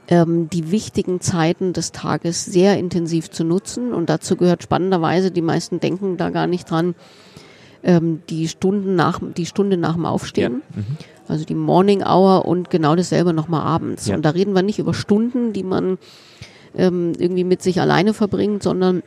[0.08, 3.93] ähm, die wichtigen Zeiten des Tages sehr intensiv zu nutzen.
[3.93, 6.95] Und dazu gehört spannenderweise, die meisten denken da gar nicht dran,
[7.84, 10.62] ähm, die, Stunden nach, die Stunde nach dem Aufstehen.
[10.76, 10.82] Ja.
[10.82, 10.97] Mhm.
[11.28, 14.08] Also die Morning Hour und genau dasselbe nochmal abends.
[14.08, 14.16] Ja.
[14.16, 15.97] Und da reden wir nicht über Stunden, die man
[16.76, 19.01] ähm, irgendwie mit sich alleine verbringt, sondern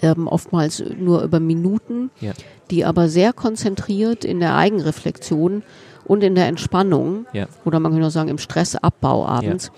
[0.00, 2.32] ähm, oftmals nur über Minuten, ja.
[2.70, 5.62] die aber sehr konzentriert in der Eigenreflexion
[6.04, 7.46] und in der Entspannung ja.
[7.64, 9.70] oder man könnte auch sagen im Stressabbau abends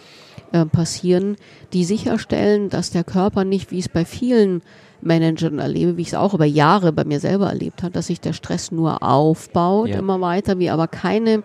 [0.55, 1.37] äh, passieren,
[1.73, 4.63] die sicherstellen, dass der Körper nicht, wie es bei vielen
[5.01, 8.21] Managern erlebe, wie ich es auch über Jahre bei mir selber erlebt habe, dass sich
[8.21, 9.99] der Stress nur aufbaut, ja.
[9.99, 11.43] immer weiter, wie aber keine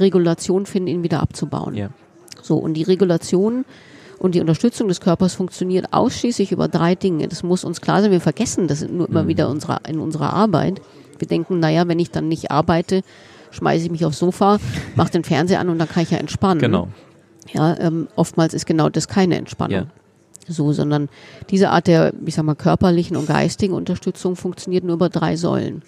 [0.00, 1.74] Regulation finden, ihn wieder abzubauen.
[1.74, 1.90] Ja.
[2.42, 3.66] So, und die Regulation
[4.18, 7.28] und die Unterstützung des Körpers funktioniert ausschließlich über drei Dinge.
[7.28, 8.10] Das muss uns klar sein.
[8.10, 9.28] Wir vergessen das nur immer mhm.
[9.28, 10.80] wieder unserer, in unserer Arbeit.
[11.18, 13.02] Wir denken, naja, wenn ich dann nicht arbeite,
[13.50, 14.58] schmeiße ich mich aufs Sofa,
[14.94, 16.60] mache den Fernseher an und dann kann ich ja entspannen.
[16.60, 16.88] Genau.
[17.52, 19.78] Ja, ähm, oftmals ist genau das keine Entspannung.
[19.78, 19.86] Ja.
[20.48, 21.08] So, sondern
[21.50, 25.82] diese Art der, ich sag mal, körperlichen und geistigen Unterstützung funktioniert nur über drei Säulen.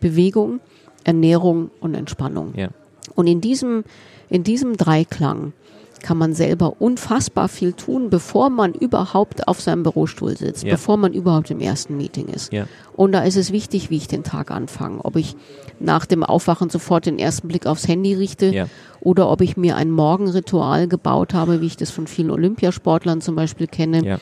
[0.00, 0.60] Bewegung,
[1.04, 2.52] Ernährung und Entspannung.
[2.54, 2.68] Ja.
[3.14, 3.84] Und in diesem,
[4.28, 5.52] in diesem Dreiklang
[6.04, 10.72] kann man selber unfassbar viel tun, bevor man überhaupt auf seinem Bürostuhl sitzt, ja.
[10.72, 12.52] bevor man überhaupt im ersten Meeting ist.
[12.52, 12.66] Ja.
[12.94, 15.02] Und da ist es wichtig, wie ich den Tag anfange.
[15.02, 15.34] Ob ich
[15.80, 18.66] nach dem Aufwachen sofort den ersten Blick aufs Handy richte ja.
[19.00, 23.34] oder ob ich mir ein Morgenritual gebaut habe, wie ich das von vielen Olympiasportlern zum
[23.34, 24.20] Beispiel kenne.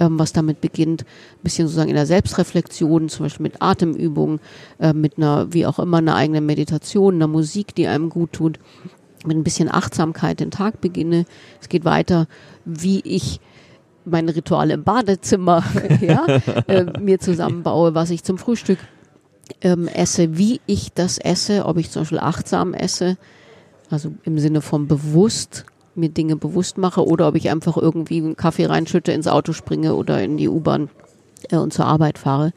[0.00, 4.40] Ähm, was damit beginnt, ein bisschen sozusagen in der Selbstreflexion, zum Beispiel mit Atemübungen,
[4.80, 8.58] äh, mit einer, wie auch immer, einer eigenen Meditation, einer Musik, die einem gut tut
[9.26, 11.24] mit ein bisschen Achtsamkeit den Tag beginne.
[11.60, 12.26] Es geht weiter,
[12.64, 13.40] wie ich
[14.04, 15.62] meine Rituale im Badezimmer
[16.00, 16.26] ja,
[16.66, 18.78] äh, mir zusammenbaue, was ich zum Frühstück
[19.60, 23.16] ähm, esse, wie ich das esse, ob ich zum Beispiel achtsam esse,
[23.90, 28.36] also im Sinne von bewusst mir Dinge bewusst mache oder ob ich einfach irgendwie einen
[28.36, 30.88] Kaffee reinschütte, ins Auto springe oder in die U-Bahn
[31.50, 32.52] äh, und zur Arbeit fahre.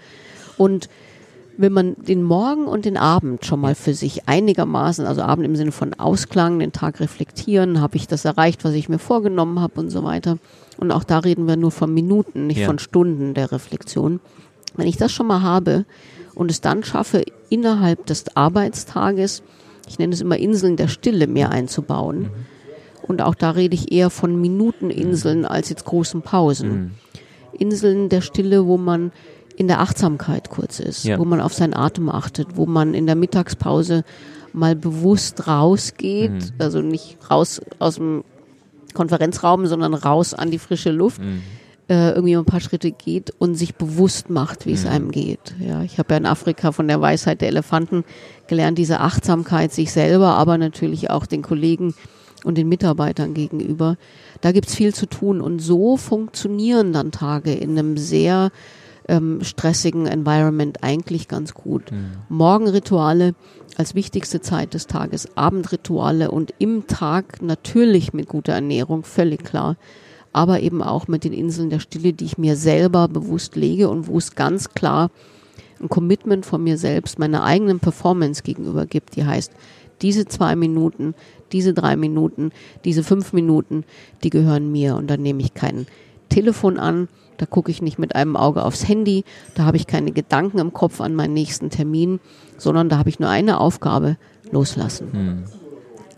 [0.57, 0.89] Und
[1.57, 5.55] wenn man den Morgen und den Abend schon mal für sich einigermaßen, also Abend im
[5.55, 9.79] Sinne von Ausklang, den Tag reflektieren, habe ich das erreicht, was ich mir vorgenommen habe
[9.79, 10.37] und so weiter.
[10.77, 12.67] Und auch da reden wir nur von Minuten, nicht ja.
[12.67, 14.19] von Stunden der Reflexion.
[14.75, 15.85] Wenn ich das schon mal habe
[16.33, 19.41] und es dann schaffe, innerhalb des Arbeitstages,
[19.87, 22.19] ich nenne es immer Inseln der Stille, mehr einzubauen.
[22.19, 22.29] Mhm.
[23.03, 25.45] Und auch da rede ich eher von Minuteninseln mhm.
[25.45, 26.69] als jetzt großen Pausen.
[26.69, 26.91] Mhm.
[27.57, 29.11] Inseln der Stille, wo man
[29.57, 31.17] in der Achtsamkeit kurz ist, ja.
[31.17, 34.03] wo man auf seinen Atem achtet, wo man in der Mittagspause
[34.53, 36.51] mal bewusst rausgeht, mhm.
[36.59, 38.23] also nicht raus aus dem
[38.93, 41.41] Konferenzraum, sondern raus an die frische Luft, mhm.
[41.89, 44.75] äh, irgendwie ein paar Schritte geht und sich bewusst macht, wie mhm.
[44.75, 45.55] es einem geht.
[45.59, 48.03] Ja, ich habe ja in Afrika von der Weisheit der Elefanten
[48.47, 51.93] gelernt, diese Achtsamkeit sich selber, aber natürlich auch den Kollegen
[52.43, 53.97] und den Mitarbeitern gegenüber.
[54.41, 58.51] Da gibt's viel zu tun und so funktionieren dann Tage in einem sehr
[59.07, 61.91] ähm, stressigen Environment eigentlich ganz gut.
[61.91, 62.11] Mhm.
[62.29, 63.35] Morgenrituale
[63.77, 69.77] als wichtigste Zeit des Tages, Abendrituale und im Tag natürlich mit guter Ernährung, völlig klar,
[70.33, 74.07] aber eben auch mit den Inseln der Stille, die ich mir selber bewusst lege und
[74.07, 75.11] wo es ganz klar
[75.81, 79.51] ein Commitment von mir selbst, meiner eigenen Performance gegenüber gibt, die heißt,
[80.01, 81.15] diese zwei Minuten,
[81.51, 82.51] diese drei Minuten,
[82.83, 83.83] diese fünf Minuten,
[84.23, 85.87] die gehören mir und dann nehme ich kein
[86.29, 89.23] Telefon an, da gucke ich nicht mit einem Auge aufs Handy,
[89.55, 92.19] da habe ich keine Gedanken im Kopf an meinen nächsten Termin,
[92.57, 94.17] sondern da habe ich nur eine Aufgabe,
[94.51, 95.11] loslassen.
[95.11, 95.43] Hm.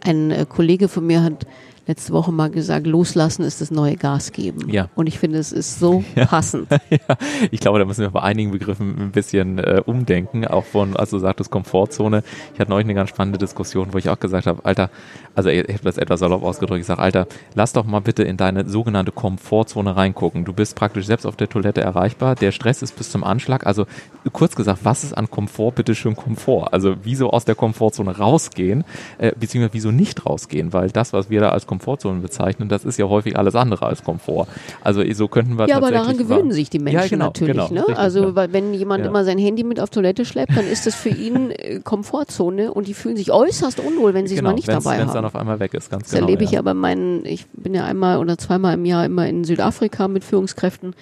[0.01, 1.47] Ein äh, Kollege von mir hat
[1.87, 4.69] letzte Woche mal gesagt, loslassen ist das neue Gas geben.
[4.69, 4.89] Ja.
[4.95, 6.25] Und ich finde, es ist so ja.
[6.25, 6.67] passend.
[6.89, 7.17] ja.
[7.49, 11.11] Ich glaube, da müssen wir bei einigen Begriffen ein bisschen äh, umdenken, auch von, als
[11.11, 12.23] du sagtest, Komfortzone.
[12.53, 14.89] Ich hatte neulich eine ganz spannende Diskussion, wo ich auch gesagt habe, Alter,
[15.33, 18.37] also ich habe das etwas salopp ausgedrückt, ich sage, Alter, lass doch mal bitte in
[18.37, 20.45] deine sogenannte Komfortzone reingucken.
[20.45, 23.65] Du bist praktisch selbst auf der Toilette erreichbar, der Stress ist bis zum Anschlag.
[23.65, 23.85] Also
[24.33, 26.73] kurz gesagt, was ist an Komfort bitte schön Komfort?
[26.73, 28.83] Also wieso aus der Komfortzone rausgehen,
[29.19, 30.73] äh, beziehungsweise wieso nicht rausgehen?
[30.73, 33.85] Weil das, was wir da als Komfort Komfortzonen bezeichnen, das ist ja häufig alles andere
[33.85, 34.47] als Komfort.
[34.83, 37.53] Also so könnten wir Ja, aber daran gewöhnen sich die Menschen ja, genau, natürlich.
[37.53, 37.79] Genau, ne?
[37.81, 40.95] Richtig, also weil wenn jemand immer sein Handy mit auf Toilette schleppt, dann ist das
[40.95, 44.55] für ihn äh, Komfortzone und die fühlen sich äußerst unwohl, wenn sie es genau, mal
[44.55, 44.99] nicht dabei haben.
[45.01, 46.21] Wenn es dann auf einmal weg ist, ganz das genau.
[46.21, 49.27] Das erlebe ich ja bei meinen, ich bin ja einmal oder zweimal im Jahr immer
[49.27, 50.95] in Südafrika mit Führungskräften,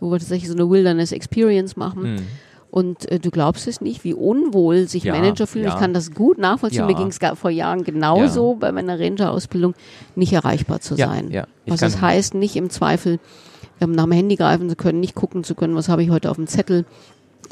[0.00, 2.02] wo wir tatsächlich so eine Wilderness Experience machen.
[2.02, 2.16] Hm.
[2.70, 5.66] Und äh, du glaubst es nicht, wie unwohl sich ja, Manager fühlen.
[5.66, 5.74] Ja.
[5.74, 6.80] Ich kann das gut nachvollziehen.
[6.80, 6.86] Ja.
[6.86, 9.74] Mir ging es vor Jahren genauso bei meiner Ranger-Ausbildung,
[10.14, 11.44] nicht erreichbar zu sein.
[11.66, 13.18] Was das heißt, nicht im Zweifel
[13.80, 16.30] ähm, nach dem Handy greifen zu können, nicht gucken zu können, was habe ich heute
[16.30, 16.84] auf dem Zettel,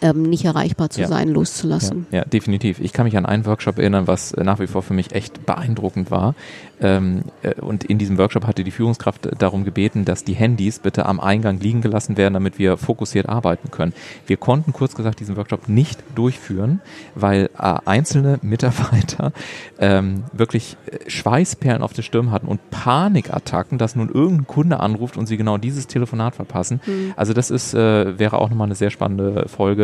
[0.02, 1.08] ähm, nicht erreichbar zu Ja.
[1.08, 2.06] sein, loszulassen.
[2.10, 2.80] Ja, ja, definitiv.
[2.80, 5.46] Ich kann mich an einen Workshop erinnern, was äh, nach wie vor für mich echt
[5.46, 6.34] beeindruckend war.
[6.82, 11.06] Ähm, äh, und in diesem Workshop hatte die Führungskraft darum gebeten, dass die Handys bitte
[11.06, 13.94] am Eingang liegen gelassen werden, damit wir fokussiert arbeiten können.
[14.26, 16.80] Wir konnten kurz gesagt diesen Workshop nicht durchführen,
[17.14, 19.32] weil äh, einzelne Mitarbeiter
[19.78, 20.76] ähm, wirklich
[21.06, 25.56] Schweißperlen auf der Stirn hatten und Panikattacken, dass nun irgendein Kunde anruft und sie genau
[25.56, 26.80] dieses Telefonat verpassen.
[27.16, 29.75] Also das ist äh, wäre auch nochmal eine sehr spannende Folge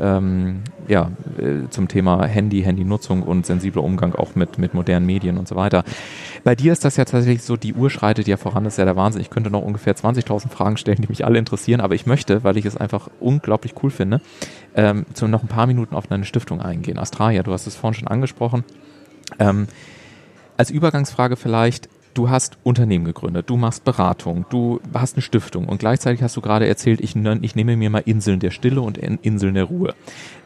[0.00, 5.38] ähm, ja, äh, zum Thema Handy, Handynutzung und sensibler Umgang auch mit, mit modernen Medien
[5.38, 5.84] und so weiter.
[6.42, 8.84] Bei dir ist das ja tatsächlich so, die Uhr schreitet ja voran, das ist ja
[8.84, 9.20] der Wahnsinn.
[9.22, 12.56] Ich könnte noch ungefähr 20.000 Fragen stellen, die mich alle interessieren, aber ich möchte, weil
[12.56, 14.20] ich es einfach unglaublich cool finde,
[14.74, 16.98] ähm, zu noch ein paar Minuten auf deine Stiftung eingehen.
[16.98, 18.64] Astralia, du hast es vorhin schon angesprochen.
[19.38, 19.68] Ähm,
[20.56, 25.78] als Übergangsfrage vielleicht, du hast Unternehmen gegründet, du machst Beratung, du hast eine Stiftung und
[25.78, 29.18] gleichzeitig hast du gerade erzählt, ich, ich nehme mir mal Inseln der Stille und In-
[29.22, 29.94] Inseln der Ruhe.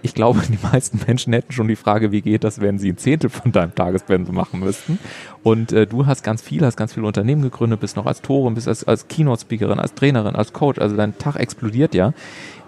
[0.02, 2.98] Ich glaube, die meisten Menschen hätten schon die Frage, wie geht das, wenn sie ein
[2.98, 4.98] Zehntel von deinem Tagespensum machen müssten.
[5.42, 8.54] Und äh, du hast ganz viel, hast ganz viele Unternehmen gegründet, bist noch als Torin,
[8.54, 12.12] bist als, als Keynote-Speakerin, als Trainerin, als Coach, also dein Tag explodiert ja.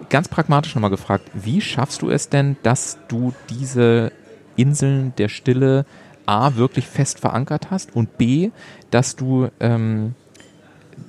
[0.09, 4.11] Ganz pragmatisch nochmal gefragt, wie schaffst du es denn, dass du diese
[4.57, 5.85] Inseln der Stille
[6.25, 8.51] A wirklich fest verankert hast und B,
[8.91, 10.15] dass du ähm,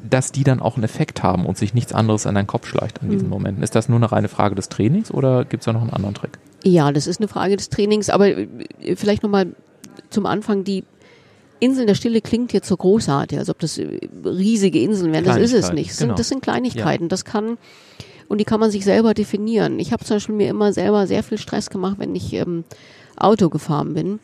[0.08, 2.98] dass die dann auch einen Effekt haben und sich nichts anderes an deinen Kopf schleicht
[3.02, 3.62] in diesen Momenten.
[3.62, 6.14] Ist das nur eine reine Frage des Trainings oder gibt es da noch einen anderen
[6.14, 6.38] Trick?
[6.64, 8.46] Ja, das ist eine Frage des Trainings, aber äh,
[8.96, 9.54] vielleicht nochmal
[10.10, 10.84] zum Anfang, die
[11.60, 15.24] Inseln der Stille klingt jetzt so großartig, als ob das äh, riesige Inseln wären.
[15.24, 15.90] Das ist es nicht.
[15.90, 16.16] Das sind, genau.
[16.16, 17.08] das sind Kleinigkeiten.
[17.08, 17.58] Das kann,
[18.28, 19.78] und die kann man sich selber definieren.
[19.78, 22.64] Ich habe zum Beispiel mir immer selber sehr viel Stress gemacht, wenn ich ähm,
[23.16, 24.18] Auto gefahren bin.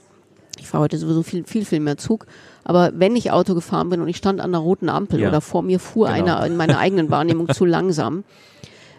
[0.68, 2.26] Ich fahre heute sowieso viel, viel, viel mehr Zug.
[2.62, 5.28] Aber wenn ich Auto gefahren bin und ich stand an der roten Ampel Ja.
[5.30, 6.18] oder vor mir fuhr Genau.
[6.36, 8.22] einer in meiner eigenen Wahrnehmung zu langsam,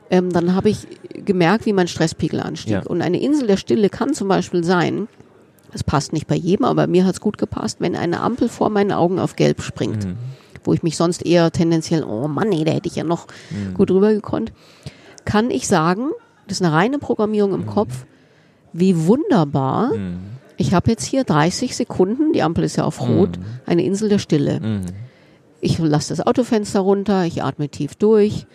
[0.09, 2.71] ähm, dann habe ich gemerkt, wie mein Stresspegel anstieg.
[2.73, 2.81] Ja.
[2.87, 5.07] Und eine Insel der Stille kann zum Beispiel sein,
[5.71, 8.91] das passt nicht bei jedem, aber mir hat's gut gepasst, wenn eine Ampel vor meinen
[8.91, 10.15] Augen auf gelb springt, Mhm.
[10.63, 13.75] wo ich mich sonst eher tendenziell, oh Mann, nee, da hätte ich ja noch Mhm.
[13.75, 14.51] gut rüber gekonnt,
[15.23, 16.07] kann ich sagen,
[16.47, 18.07] das ist eine reine Programmierung im Kopf,
[18.73, 20.17] wie wunderbar, Mhm.
[20.59, 24.19] Ich habe jetzt hier 30 Sekunden, die Ampel ist ja auf Rot, eine Insel der
[24.19, 24.59] Stille.
[24.59, 24.81] Mhm.
[25.61, 28.45] Ich lasse das Autofenster runter, ich atme tief durch,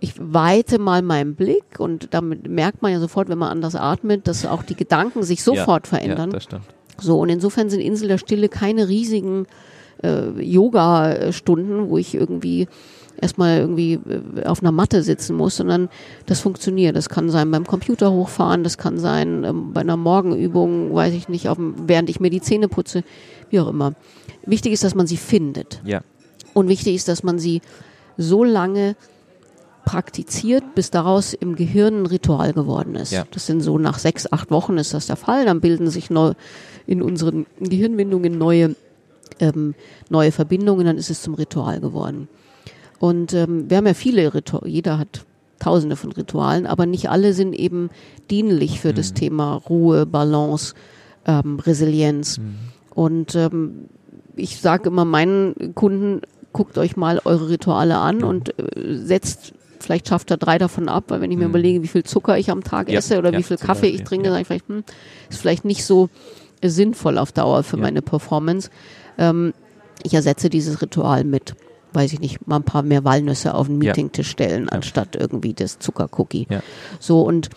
[0.00, 4.26] ich weite mal meinen Blick und damit merkt man ja sofort, wenn man anders atmet,
[4.26, 6.30] dass auch die Gedanken sich sofort ja, verändern.
[6.30, 6.64] Ja, das stimmt.
[6.98, 9.46] So, und insofern sind Insel der Stille keine riesigen
[10.02, 12.66] äh, Yoga-Stunden, wo ich irgendwie
[13.20, 15.88] erstmal irgendwie äh, auf einer Matte sitzen muss, sondern
[16.26, 16.96] das funktioniert.
[16.96, 21.28] Das kann sein beim Computer hochfahren, das kann sein ähm, bei einer Morgenübung, weiß ich
[21.28, 23.04] nicht, auf während ich mir die Zähne putze,
[23.50, 23.94] wie auch immer.
[24.44, 25.80] Wichtig ist, dass man sie findet.
[25.84, 26.02] Ja.
[26.54, 27.60] Und wichtig ist, dass man sie
[28.16, 28.96] so lange
[29.84, 33.12] praktiziert, bis daraus im Gehirn ein Ritual geworden ist.
[33.12, 33.24] Ja.
[33.30, 35.44] Das sind so nach sechs, acht Wochen ist das der Fall.
[35.44, 36.32] Dann bilden sich neu
[36.86, 38.74] in unseren Gehirnwindungen neue,
[39.38, 39.74] ähm,
[40.08, 42.28] neue Verbindungen, dann ist es zum Ritual geworden.
[42.98, 45.24] Und ähm, wir haben ja viele Rituale, jeder hat
[45.58, 47.90] tausende von Ritualen, aber nicht alle sind eben
[48.30, 50.74] dienlich für das Thema Ruhe, Balance,
[51.26, 52.40] ähm, Resilienz.
[52.94, 53.88] Und ähm,
[54.34, 56.22] ich sage immer meinen Kunden,
[56.52, 61.04] guckt euch mal eure Rituale an und äh, setzt, vielleicht schafft er drei davon ab,
[61.08, 63.38] weil wenn ich mir überlege, wie viel Zucker ich am Tag Ja, esse oder ja,
[63.38, 64.32] wie viel Kaffee ich trinke, ja.
[64.32, 64.84] sage ich vielleicht, hm,
[65.28, 66.08] ist vielleicht nicht so
[66.60, 68.70] äh, sinnvoll auf Dauer für meine Performance.
[69.18, 69.52] Ähm,
[70.02, 71.54] ich ersetze dieses Ritual mit,
[71.96, 73.78] weiß ich nicht, mal ein paar mehr Walnüsse auf den.
[73.78, 76.46] Meetingtisch stellen, anstatt irgendwie das Zuckercookie.
[77.00, 77.48] So und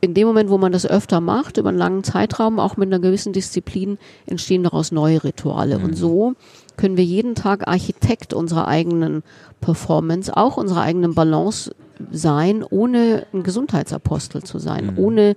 [0.00, 3.00] in dem Moment, wo man das öfter macht, über einen langen Zeitraum, auch mit einer
[3.00, 5.78] gewissen Disziplin, entstehen daraus neue Rituale.
[5.78, 5.84] Mhm.
[5.84, 6.32] Und so
[6.78, 9.22] können wir jeden Tag Architekt unserer eigenen
[9.60, 11.74] Performance, auch unserer eigenen Balance
[12.10, 14.98] sein, ohne ein Gesundheitsapostel zu sein, Mhm.
[14.98, 15.36] ohne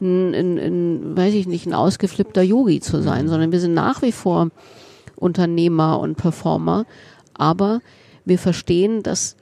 [0.00, 3.28] ein, ein, ein, weiß ich nicht, ein ausgeflippter Yogi zu sein, Mhm.
[3.28, 4.48] sondern wir sind nach wie vor
[5.14, 6.84] Unternehmer und Performer,
[7.40, 7.80] aber
[8.24, 9.36] wir verstehen, dass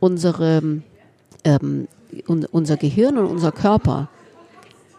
[0.00, 0.82] unsere,
[1.44, 1.88] ähm,
[2.28, 4.08] un, unser Gehirn und unser Körper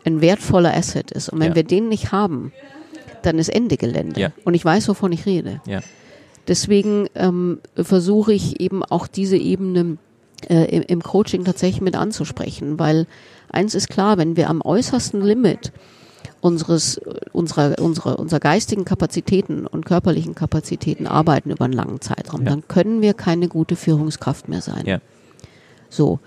[0.06, 1.30] ein wertvoller Asset ist.
[1.30, 1.56] Und wenn Ja.
[1.56, 2.52] wir den nicht haben,
[3.24, 4.20] dann ist Ende Gelände.
[4.20, 4.32] Ja.
[4.46, 5.62] Und ich weiß, wovon ich rede.
[5.66, 5.82] Ja.
[6.48, 9.98] Deswegen ähm, versuche ich eben auch diese Ebene
[10.50, 13.06] äh, im, im Coaching tatsächlich mit anzusprechen, weil
[13.50, 15.74] eins ist klar, wenn wir am äußersten Limit
[16.42, 17.00] unseres,
[17.32, 22.50] unserer, unserer, unserer geistigen Kapazitäten und körperlichen Kapazitäten arbeiten über einen langen Zeitraum, Ja.
[22.52, 24.86] dann können wir keine gute Führungskraft mehr sein.
[24.86, 25.00] Ja.
[25.90, 26.20] So.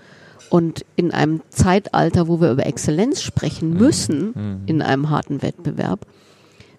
[0.49, 6.05] Und in einem Zeitalter, wo wir über Exzellenz sprechen müssen, in einem harten Wettbewerb,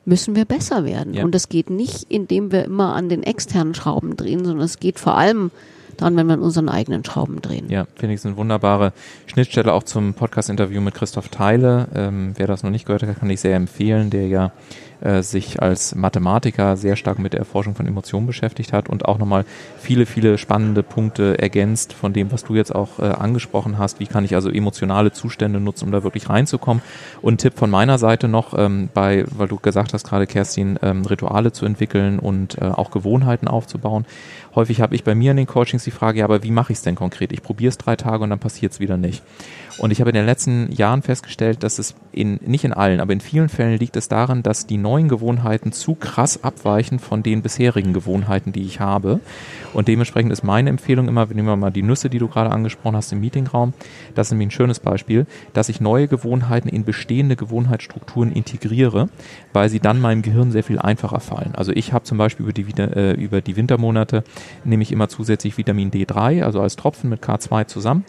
[0.05, 1.15] müssen wir besser werden.
[1.15, 1.25] Ja.
[1.25, 4.99] Und das geht nicht, indem wir immer an den externen Schrauben drehen, sondern es geht
[4.99, 5.51] vor allem
[5.97, 7.69] dran, wenn wir unseren eigenen Schrauben drehen.
[7.69, 8.93] Ja, finde ich, eine wunderbare
[9.27, 11.89] Schnittstelle auch zum Podcast-Interview mit Christoph Theile.
[11.95, 14.53] Ähm, wer das noch nicht gehört hat, kann ich sehr empfehlen, der ja
[15.03, 19.19] äh, sich als Mathematiker sehr stark mit der Erforschung von Emotionen beschäftigt hat und auch
[19.19, 19.45] nochmal
[19.79, 23.99] viele, viele spannende Punkte ergänzt von dem, was du jetzt auch äh, angesprochen hast.
[23.99, 26.83] Wie kann ich also emotionale Zustände nutzen, um da wirklich reinzukommen?
[27.21, 31.05] Und Tipp von meiner Seite noch, ähm, bei, weil du gesagt hast gerade, Kerstin, ähm,
[31.05, 34.07] Rituale zu entwickeln und äh, auch Gewohnheiten aufzubauen.
[34.55, 36.79] Häufig habe ich bei mir in den Coachings die Frage, ja, aber wie mache ich
[36.79, 37.33] es denn konkret?
[37.33, 39.23] Ich probiere es drei Tage und dann passiert es wieder nicht.
[39.79, 43.15] Und ich habe in den letzten Jahren festgestellt, dass es in, nicht in allen, aber
[43.15, 47.41] in vielen Fällen liegt es daran, dass die neuen Gewohnheiten zu krass abweichen von den
[47.41, 49.21] bisherigen Gewohnheiten, die ich habe.
[49.73, 52.97] Und dementsprechend ist meine Empfehlung immer, nehmen wir mal die Nüsse, die du gerade angesprochen
[52.97, 53.73] hast im Meetingraum,
[54.15, 59.09] das ist nämlich ein schönes Beispiel, dass ich neue Gewohnheiten in bestehende Gewohnheitsstrukturen integriere,
[59.55, 61.55] weil sie dann meinem Gehirn sehr viel einfacher fallen.
[61.55, 64.25] Also ich habe zum Beispiel über die, äh, über die Wintermonate
[64.65, 68.05] nehme ich immer zusätzlich Vitamin D3, also als Tropfen mit K2 zusammen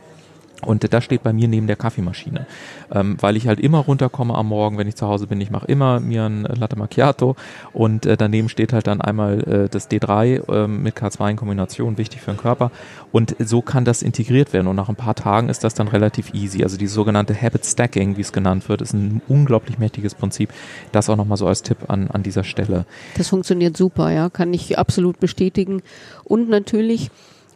[0.63, 2.47] und das steht bei mir neben der Kaffeemaschine,
[2.91, 5.41] ähm, weil ich halt immer runterkomme am Morgen, wenn ich zu Hause bin.
[5.41, 7.35] Ich mache immer mir ein Latte Macchiato
[7.73, 11.97] und äh, daneben steht halt dann einmal äh, das D3 äh, mit K2 in Kombination,
[11.97, 12.71] wichtig für den Körper.
[13.11, 16.33] Und so kann das integriert werden und nach ein paar Tagen ist das dann relativ
[16.33, 16.63] easy.
[16.63, 20.49] Also die sogenannte Habit Stacking, wie es genannt wird, ist ein unglaublich mächtiges Prinzip.
[20.91, 22.85] Das auch nochmal so als Tipp an, an dieser Stelle.
[23.17, 25.81] Das funktioniert super, ja, kann ich absolut bestätigen.
[26.23, 27.11] Und natürlich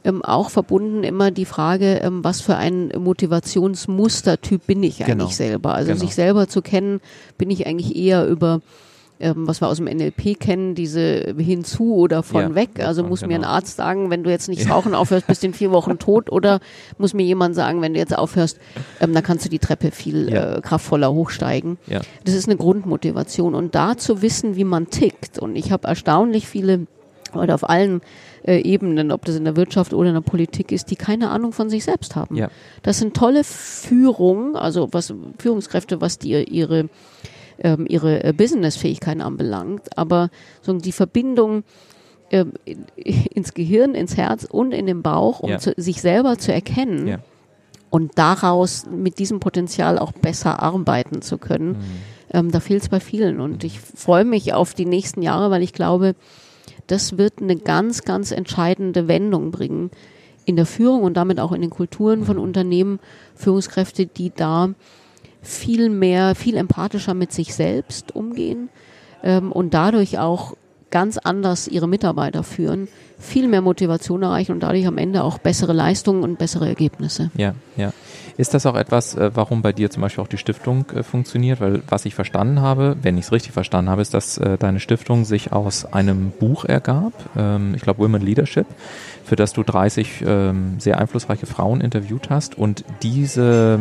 [0.07, 5.27] ähm, auch verbunden immer die Frage, ähm, was für ein Motivationsmustertyp bin ich eigentlich genau.
[5.27, 5.75] selber.
[5.75, 5.99] Also genau.
[5.99, 7.01] sich selber zu kennen,
[7.37, 8.61] bin ich eigentlich eher über
[9.19, 12.79] ähm, was wir aus dem NLP kennen, diese hinzu oder von ja, weg.
[12.79, 13.29] Also muss genau.
[13.29, 13.53] mir ein genau.
[13.53, 16.59] Arzt sagen, wenn du jetzt nicht rauchen aufhörst, bist du in vier Wochen tot oder
[16.97, 18.59] muss mir jemand sagen, wenn du jetzt aufhörst,
[19.01, 20.57] ähm, dann kannst du die Treppe viel ja.
[20.57, 21.77] äh, kraftvoller hochsteigen.
[21.87, 22.01] Ja.
[22.25, 25.39] Das ist eine Grundmotivation und da zu wissen, wie man tickt.
[25.39, 26.85] Und ich habe erstaunlich viele
[27.33, 28.01] oder auf allen
[28.47, 31.51] äh, Ebenen, ob das in der Wirtschaft oder in der Politik ist, die keine Ahnung
[31.51, 32.35] von sich selbst haben.
[32.35, 32.49] Ja.
[32.81, 36.89] Das sind tolle Führung, also was Führungskräfte, was die ihre
[37.59, 40.29] ähm, ihre äh, Businessfähigkeiten anbelangt, aber
[40.61, 41.63] so die Verbindung
[42.29, 42.45] äh,
[42.95, 45.57] ins Gehirn, ins Herz und in den Bauch, um ja.
[45.57, 47.19] zu, sich selber zu erkennen ja.
[47.89, 51.69] und daraus mit diesem Potenzial auch besser arbeiten zu können.
[51.69, 51.77] Mhm.
[52.31, 55.63] Ähm, da fehlt es bei vielen und ich freue mich auf die nächsten Jahre, weil
[55.63, 56.15] ich glaube,
[56.87, 59.91] das wird eine ganz, ganz entscheidende Wendung bringen
[60.45, 62.99] in der Führung und damit auch in den Kulturen von Unternehmen,
[63.35, 64.69] Führungskräfte, die da
[65.41, 68.69] viel mehr, viel empathischer mit sich selbst umgehen
[69.23, 70.55] ähm, und dadurch auch
[70.89, 72.87] ganz anders ihre Mitarbeiter führen,
[73.19, 77.31] viel mehr Motivation erreichen und dadurch am Ende auch bessere Leistungen und bessere Ergebnisse.
[77.35, 77.91] Ja, ja.
[78.37, 81.59] Ist das auch etwas, äh, warum bei dir zum Beispiel auch die Stiftung äh, funktioniert?
[81.59, 84.79] Weil was ich verstanden habe, wenn ich es richtig verstanden habe, ist, dass äh, deine
[84.79, 88.67] Stiftung sich aus einem Buch ergab, ähm, ich glaube Women Leadership,
[89.27, 92.57] für das du 30 ähm, sehr einflussreiche Frauen interviewt hast.
[92.57, 93.77] Und diese,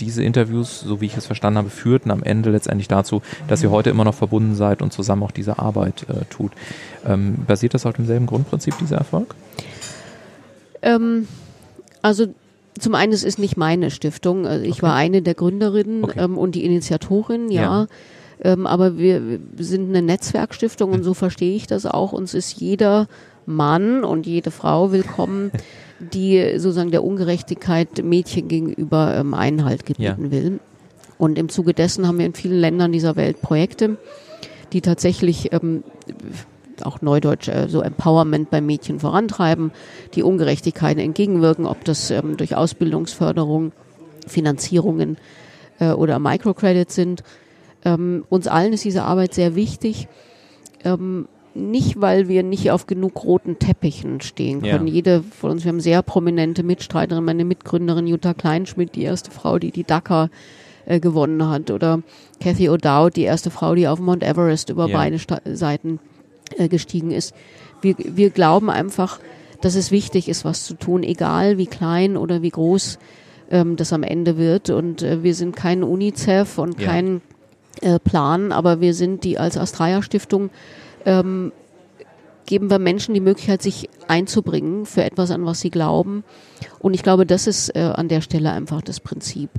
[0.00, 3.70] diese Interviews, so wie ich es verstanden habe, führten am Ende letztendlich dazu, dass ihr
[3.70, 6.52] heute immer noch verbunden seid und zusammen auch diese Arbeit äh, tut.
[7.06, 9.34] Ähm, basiert das auf demselben Grundprinzip, dieser Erfolg?
[10.80, 11.28] Ähm,
[12.00, 12.28] also
[12.78, 14.46] zum einen, es ist nicht meine Stiftung.
[14.46, 14.82] Also ich okay.
[14.82, 16.18] war eine der Gründerinnen okay.
[16.18, 17.62] ähm, und die Initiatorin, ja.
[17.62, 17.86] ja.
[18.40, 22.12] Ähm, aber wir, wir, sind eine Netzwerkstiftung und so verstehe ich das auch.
[22.12, 23.06] Uns ist jeder
[23.46, 25.50] Mann und jede Frau willkommen,
[26.00, 30.30] die sozusagen der Ungerechtigkeit Mädchen gegenüber ähm, Einhalt gebieten ja.
[30.30, 30.60] will.
[31.18, 33.96] Und im Zuge dessen haben wir in vielen Ländern dieser Welt Projekte,
[34.72, 35.84] die tatsächlich ähm,
[36.82, 39.72] auch neudeutsch äh, so Empowerment bei Mädchen vorantreiben,
[40.14, 43.72] die Ungerechtigkeiten entgegenwirken, ob das ähm, durch Ausbildungsförderung,
[44.26, 45.18] Finanzierungen
[45.78, 47.22] äh, oder Microcredits sind.
[47.84, 50.08] Ähm, uns allen ist diese Arbeit sehr wichtig.
[50.84, 54.86] Ähm, nicht, weil wir nicht auf genug roten Teppichen stehen können.
[54.86, 54.92] Ja.
[54.92, 59.58] Jede von uns, wir haben sehr prominente Mitstreiterinnen, meine Mitgründerin Jutta Kleinschmidt, die erste Frau,
[59.58, 60.30] die die Dakar
[60.86, 62.02] äh, gewonnen hat, oder
[62.40, 64.96] Cathy O'Dowd, die erste Frau, die auf Mount Everest über ja.
[64.96, 66.00] beide Sta Seiten
[66.56, 67.34] äh, gestiegen ist.
[67.80, 69.20] Wir, wir glauben einfach,
[69.60, 72.98] dass es wichtig ist, was zu tun, egal wie klein oder wie groß
[73.50, 74.70] ähm, das am Ende wird.
[74.70, 76.88] Und äh, wir sind kein UNICEF und ja.
[76.88, 77.20] kein
[77.80, 80.50] äh, Plan, aber wir sind die als Astraya Stiftung
[81.06, 81.52] ähm,
[82.46, 86.24] geben wir Menschen die Möglichkeit, sich einzubringen für etwas, an was sie glauben.
[86.80, 89.50] Und ich glaube, das ist äh, an der Stelle einfach das Prinzip.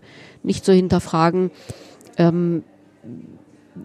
[0.44, 1.52] Nicht so hinterfragen,
[2.18, 2.64] ähm,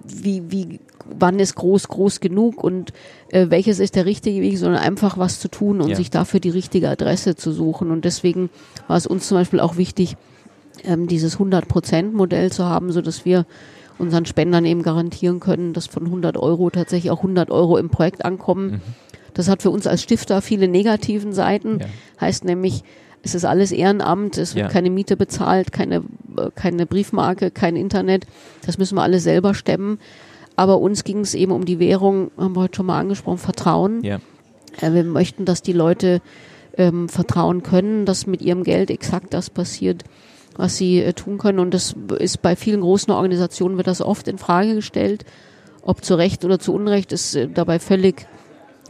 [0.05, 2.93] wie, wie, wann ist groß groß genug und
[3.31, 5.97] äh, welches ist der richtige Weg, sondern einfach was zu tun und ja.
[5.97, 7.91] sich dafür die richtige Adresse zu suchen.
[7.91, 8.51] Und deswegen
[8.87, 10.17] war es uns zum Beispiel auch wichtig,
[10.85, 13.47] ähm, dieses 100-Prozent-Modell zu haben, so dass wir
[13.99, 18.25] unseren Spendern eben garantieren können, dass von 100 Euro tatsächlich auch 100 Euro im Projekt
[18.25, 18.71] ankommen.
[18.71, 18.81] Mhm.
[19.35, 21.81] Das hat für uns als Stifter viele negativen Seiten.
[21.81, 21.87] Ja.
[22.21, 22.83] Heißt nämlich,
[23.23, 24.73] es ist alles Ehrenamt, es wird ja.
[24.73, 26.03] keine Miete bezahlt, keine,
[26.55, 28.27] keine Briefmarke, kein Internet.
[28.65, 29.99] Das müssen wir alle selber stemmen.
[30.57, 34.03] Aber uns ging es eben um die Währung, haben wir heute schon mal angesprochen, Vertrauen.
[34.03, 34.19] Ja.
[34.81, 36.21] Äh, wir möchten, dass die Leute
[36.77, 40.05] ähm, vertrauen können, dass mit ihrem Geld exakt das passiert,
[40.59, 41.61] was sie äh, tun können.
[41.61, 45.25] Und das ist bei vielen großen Organisationen wird das oft in Frage gestellt.
[45.81, 48.27] Ob zu Recht oder zu Unrecht ist äh, dabei völlig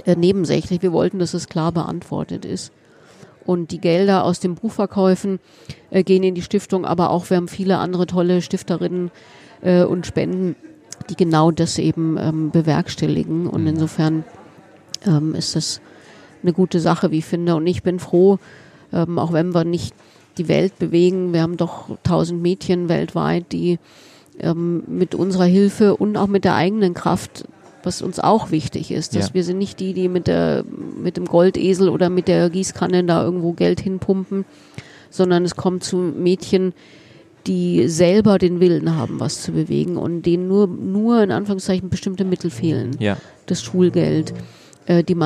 [0.04, 0.82] äh, nebensächlich.
[0.82, 2.72] Wir wollten, dass es klar beantwortet ist.
[3.44, 5.40] Und die Gelder aus den Buchverkäufen
[5.90, 9.10] gehen in die Stiftung, aber auch wir haben viele andere tolle Stifterinnen
[9.62, 10.54] und Spenden,
[11.08, 13.46] die genau das eben ähm, bewerkstelligen.
[13.46, 13.68] Und mhm.
[13.68, 14.24] insofern
[15.06, 15.80] ähm, ist das
[16.42, 17.56] eine gute Sache, wie ich finde.
[17.56, 18.38] Und ich bin froh,
[18.92, 19.94] ähm, auch wenn wir nicht
[20.39, 23.78] die Welt bewegen, wir haben doch tausend Mädchen weltweit, die
[24.41, 27.45] ähm, mit unserer Hilfe und auch mit der eigenen Kraft,
[27.82, 29.34] was uns auch wichtig ist, dass ja.
[29.34, 30.64] wir sind nicht die, die mit der
[31.01, 34.45] mit dem Goldesel oder mit der Gießkanne da irgendwo Geld hinpumpen,
[35.11, 36.72] sondern es kommt zu Mädchen,
[37.47, 42.24] die selber den Willen haben, was zu bewegen und denen nur nur in Anführungszeichen bestimmte
[42.24, 42.97] Mittel fehlen.
[42.99, 43.16] Ja.
[43.47, 44.34] Das Schulgeld,
[44.86, 45.16] äh, die,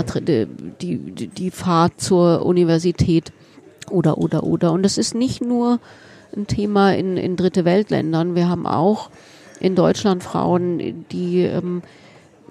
[0.81, 3.33] die, die, die Fahrt zur Universität
[3.93, 4.73] oder, oder, oder.
[4.73, 5.81] Und das ist nicht nur
[6.35, 8.35] ein Thema in, in dritte Weltländern.
[8.35, 9.11] Wir haben auch
[9.61, 11.83] in Deutschland Frauen, die ähm,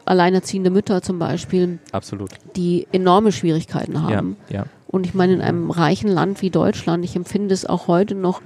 [0.05, 2.31] alleinerziehende Mütter zum Beispiel, Absolut.
[2.55, 4.37] die enorme Schwierigkeiten haben.
[4.49, 4.65] Ja, ja.
[4.87, 8.41] Und ich meine, in einem reichen Land wie Deutschland, ich empfinde es auch heute noch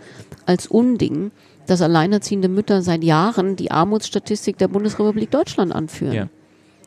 [0.46, 1.32] als Unding,
[1.66, 6.14] dass alleinerziehende Mütter seit Jahren die Armutsstatistik der Bundesrepublik Deutschland anführen.
[6.14, 6.28] Ja.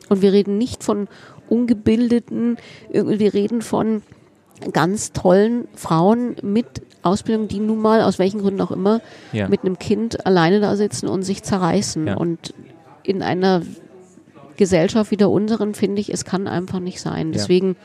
[0.07, 1.07] Und wir reden nicht von
[1.49, 2.57] ungebildeten,
[2.91, 4.01] wir reden von
[4.73, 9.01] ganz tollen Frauen mit Ausbildung, die nun mal, aus welchen Gründen auch immer,
[9.31, 9.47] ja.
[9.47, 12.07] mit einem Kind alleine da sitzen und sich zerreißen.
[12.07, 12.17] Ja.
[12.17, 12.53] Und
[13.03, 13.61] in einer
[14.57, 17.31] Gesellschaft wie der unseren, finde ich, es kann einfach nicht sein.
[17.31, 17.77] Deswegen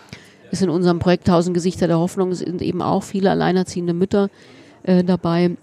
[0.51, 4.29] ist in unserem Projekt Tausend Gesichter der Hoffnung sind eben auch viele alleinerziehende Mütter
[4.83, 5.57] äh, dabei.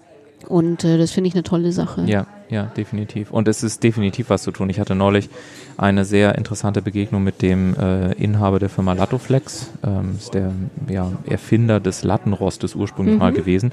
[0.47, 2.03] Und äh, das finde ich eine tolle Sache.
[2.05, 3.31] Ja, ja, definitiv.
[3.31, 4.69] Und es ist definitiv was zu tun.
[4.69, 5.29] Ich hatte neulich
[5.77, 9.71] eine sehr interessante Begegnung mit dem äh, Inhaber der Firma Lattoflex.
[9.83, 10.51] Ähm, ist der
[10.89, 13.19] ja, Erfinder des Lattenrostes ursprünglich mhm.
[13.19, 13.71] mal gewesen.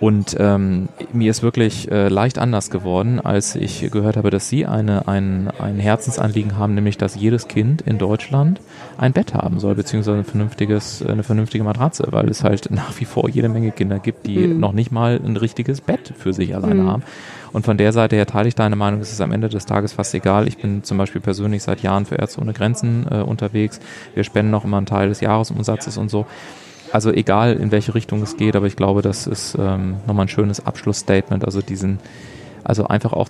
[0.00, 4.64] Und ähm, mir ist wirklich äh, leicht anders geworden, als ich gehört habe, dass Sie
[4.64, 8.60] eine, ein, ein Herzensanliegen haben, nämlich dass jedes Kind in Deutschland
[8.96, 13.06] ein Bett haben soll, beziehungsweise ein vernünftiges, eine vernünftige Matratze, weil es halt nach wie
[13.06, 14.60] vor jede Menge Kinder gibt, die mhm.
[14.60, 16.88] noch nicht mal ein richtiges Bett für sich alleine mhm.
[16.88, 17.02] haben.
[17.52, 19.94] Und von der Seite her teile ich deine Meinung, es ist am Ende des Tages
[19.94, 20.46] fast egal.
[20.46, 23.80] Ich bin zum Beispiel persönlich seit Jahren für Ärzte ohne Grenzen äh, unterwegs.
[24.14, 26.26] Wir spenden auch immer einen Teil des Jahresumsatzes und so
[26.92, 30.28] also egal in welche Richtung es geht, aber ich glaube, das ist ähm, nochmal ein
[30.28, 31.98] schönes Abschlussstatement, also diesen,
[32.64, 33.28] also einfach auch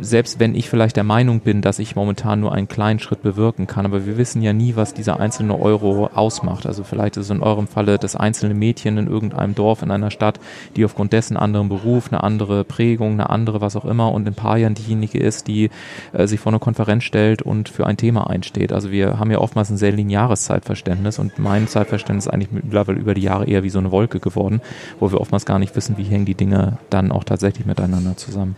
[0.00, 3.66] selbst wenn ich vielleicht der Meinung bin, dass ich momentan nur einen kleinen Schritt bewirken
[3.66, 6.66] kann, aber wir wissen ja nie, was dieser einzelne Euro ausmacht.
[6.66, 10.10] Also vielleicht ist es in eurem Falle das einzelne Mädchen in irgendeinem Dorf, in einer
[10.10, 10.40] Stadt,
[10.76, 14.32] die aufgrund dessen anderen Beruf, eine andere Prägung, eine andere was auch immer und in
[14.32, 15.70] ein paar Jahren diejenige ist, die
[16.12, 18.72] äh, sich vor eine Konferenz stellt und für ein Thema einsteht.
[18.72, 22.98] Also wir haben ja oftmals ein sehr lineares Zeitverständnis und mein Zeitverständnis ist eigentlich mittlerweile
[22.98, 24.60] über die Jahre eher wie so eine Wolke geworden,
[25.00, 28.56] wo wir oftmals gar nicht wissen, wie hängen die Dinge dann auch tatsächlich miteinander zusammen.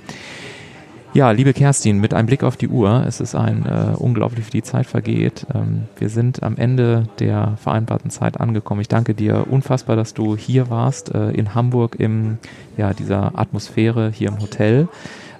[1.15, 4.51] Ja, liebe Kerstin, mit einem Blick auf die Uhr, es ist ein äh, unglaublich, wie
[4.51, 5.47] die Zeit vergeht.
[5.55, 8.81] Ähm, wir sind am Ende der vereinbarten Zeit angekommen.
[8.81, 12.39] Ich danke dir unfassbar, dass du hier warst, äh, in Hamburg, in
[12.77, 14.89] ja, dieser Atmosphäre hier im Hotel.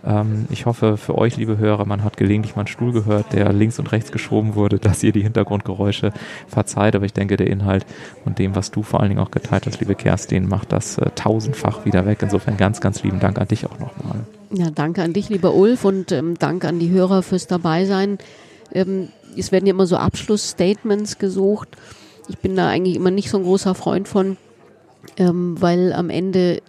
[0.07, 3.53] Ähm, ich hoffe für euch, liebe Hörer, man hat gelegentlich mal einen Stuhl gehört, der
[3.53, 6.13] links und rechts geschoben wurde, dass ihr die Hintergrundgeräusche
[6.47, 6.95] verzeiht.
[6.95, 7.87] Aber ich denke, der Inhalt
[8.25, 11.11] und dem, was du vor allen Dingen auch geteilt hast, liebe Kerstin, macht das äh,
[11.15, 12.19] tausendfach wieder weg.
[12.23, 14.21] Insofern ganz, ganz lieben Dank an dich auch nochmal.
[14.53, 18.19] Ja, danke an dich, lieber Ulf, und ähm, danke an die Hörer fürs Dabeisein.
[18.73, 21.69] Ähm, es werden ja immer so Abschlussstatements gesucht.
[22.29, 24.37] Ich bin da eigentlich immer nicht so ein großer Freund von,
[25.17, 26.63] ähm, weil am Ende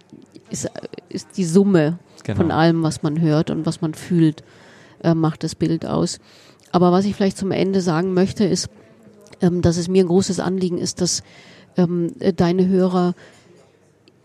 [0.50, 0.70] ist,
[1.10, 2.38] ist die Summe genau.
[2.38, 4.44] von allem, was man hört und was man fühlt,
[5.04, 6.20] äh, macht das Bild aus.
[6.72, 8.70] Aber was ich vielleicht zum Ende sagen möchte, ist,
[9.42, 11.24] ähm, dass es mir ein großes Anliegen ist, dass
[11.78, 13.16] ähm, deine Hörer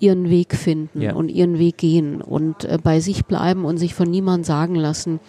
[0.00, 1.14] ihren Weg finden ja.
[1.14, 5.20] und ihren Weg gehen und äh, bei sich bleiben und sich von niemandem sagen lassen,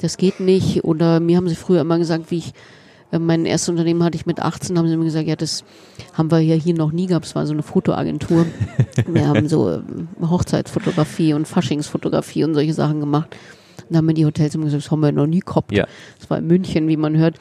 [0.00, 0.84] das geht nicht.
[0.84, 2.79] Oder mir haben sie früher immer gesagt, wie ich äh,
[3.18, 5.64] mein erstes Unternehmen hatte ich mit 18, haben sie mir gesagt, ja, das
[6.12, 7.26] haben wir ja hier noch nie gehabt.
[7.26, 8.46] Es war so eine Fotoagentur.
[9.06, 9.80] wir haben so äh,
[10.20, 13.36] Hochzeitsfotografie und Faschingsfotografie und solche Sachen gemacht.
[13.78, 15.72] Und dann haben mir die Hotels immer gesagt, das haben wir noch nie gehabt.
[15.72, 15.86] Ja.
[16.18, 17.38] Das war in München, wie man hört,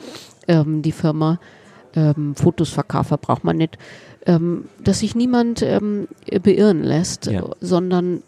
[0.47, 1.39] ähm, die Firma.
[1.95, 3.77] Ähm, Fotos verkaufen braucht man nicht.
[4.25, 6.07] Ähm, dass sich niemand ähm,
[6.43, 7.43] beirren lässt, ja.
[7.61, 8.21] sondern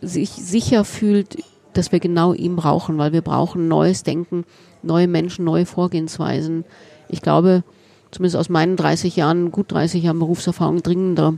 [0.00, 1.36] sich sicher fühlt
[1.74, 4.44] dass wir genau ihn brauchen, weil wir brauchen neues Denken,
[4.82, 6.64] neue Menschen, neue Vorgehensweisen.
[7.08, 7.62] Ich glaube,
[8.10, 11.34] zumindest aus meinen 30 Jahren, gut 30 Jahren Berufserfahrung dringender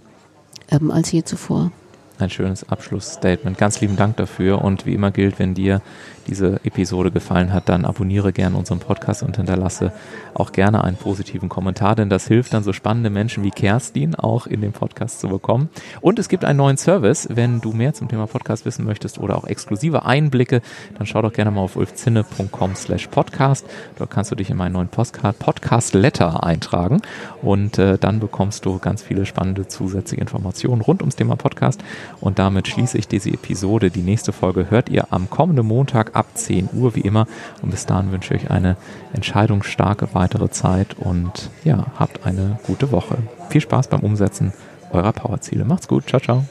[0.70, 1.70] ähm, als je zuvor
[2.18, 3.59] ein schönes Abschlussstatement.
[3.59, 5.82] Ganz lieben Dank dafür und wie immer gilt, wenn dir
[6.27, 9.93] diese Episode gefallen hat, dann abonniere gerne unseren Podcast und hinterlasse
[10.35, 14.47] auch gerne einen positiven Kommentar, denn das hilft dann so spannende Menschen wie Kerstin auch
[14.47, 15.68] in den Podcast zu bekommen.
[16.01, 19.37] Und es gibt einen neuen Service, wenn du mehr zum Thema Podcast wissen möchtest oder
[19.37, 20.62] auch exklusive Einblicke,
[20.99, 23.66] dann schau doch gerne mal auf ulfzinne.com slash podcast.
[23.97, 27.01] Dort kannst du dich in meinen neuen Postcard Podcast Letter eintragen
[27.43, 31.83] und äh, dann bekommst du ganz viele spannende zusätzliche Informationen rund ums Thema Podcast.
[32.20, 33.91] Und damit schließe ich diese Episode.
[33.91, 37.27] Die nächste Folge hört ihr am kommenden Montag ab 10 Uhr wie immer.
[37.62, 38.77] Und bis dahin wünsche ich euch eine
[39.12, 43.19] entscheidungsstarke weitere Zeit und ja, habt eine gute Woche.
[43.51, 44.53] Viel Spaß beim Umsetzen
[44.91, 45.64] eurer Powerziele.
[45.64, 46.07] Macht's gut.
[46.09, 46.45] Ciao, ciao.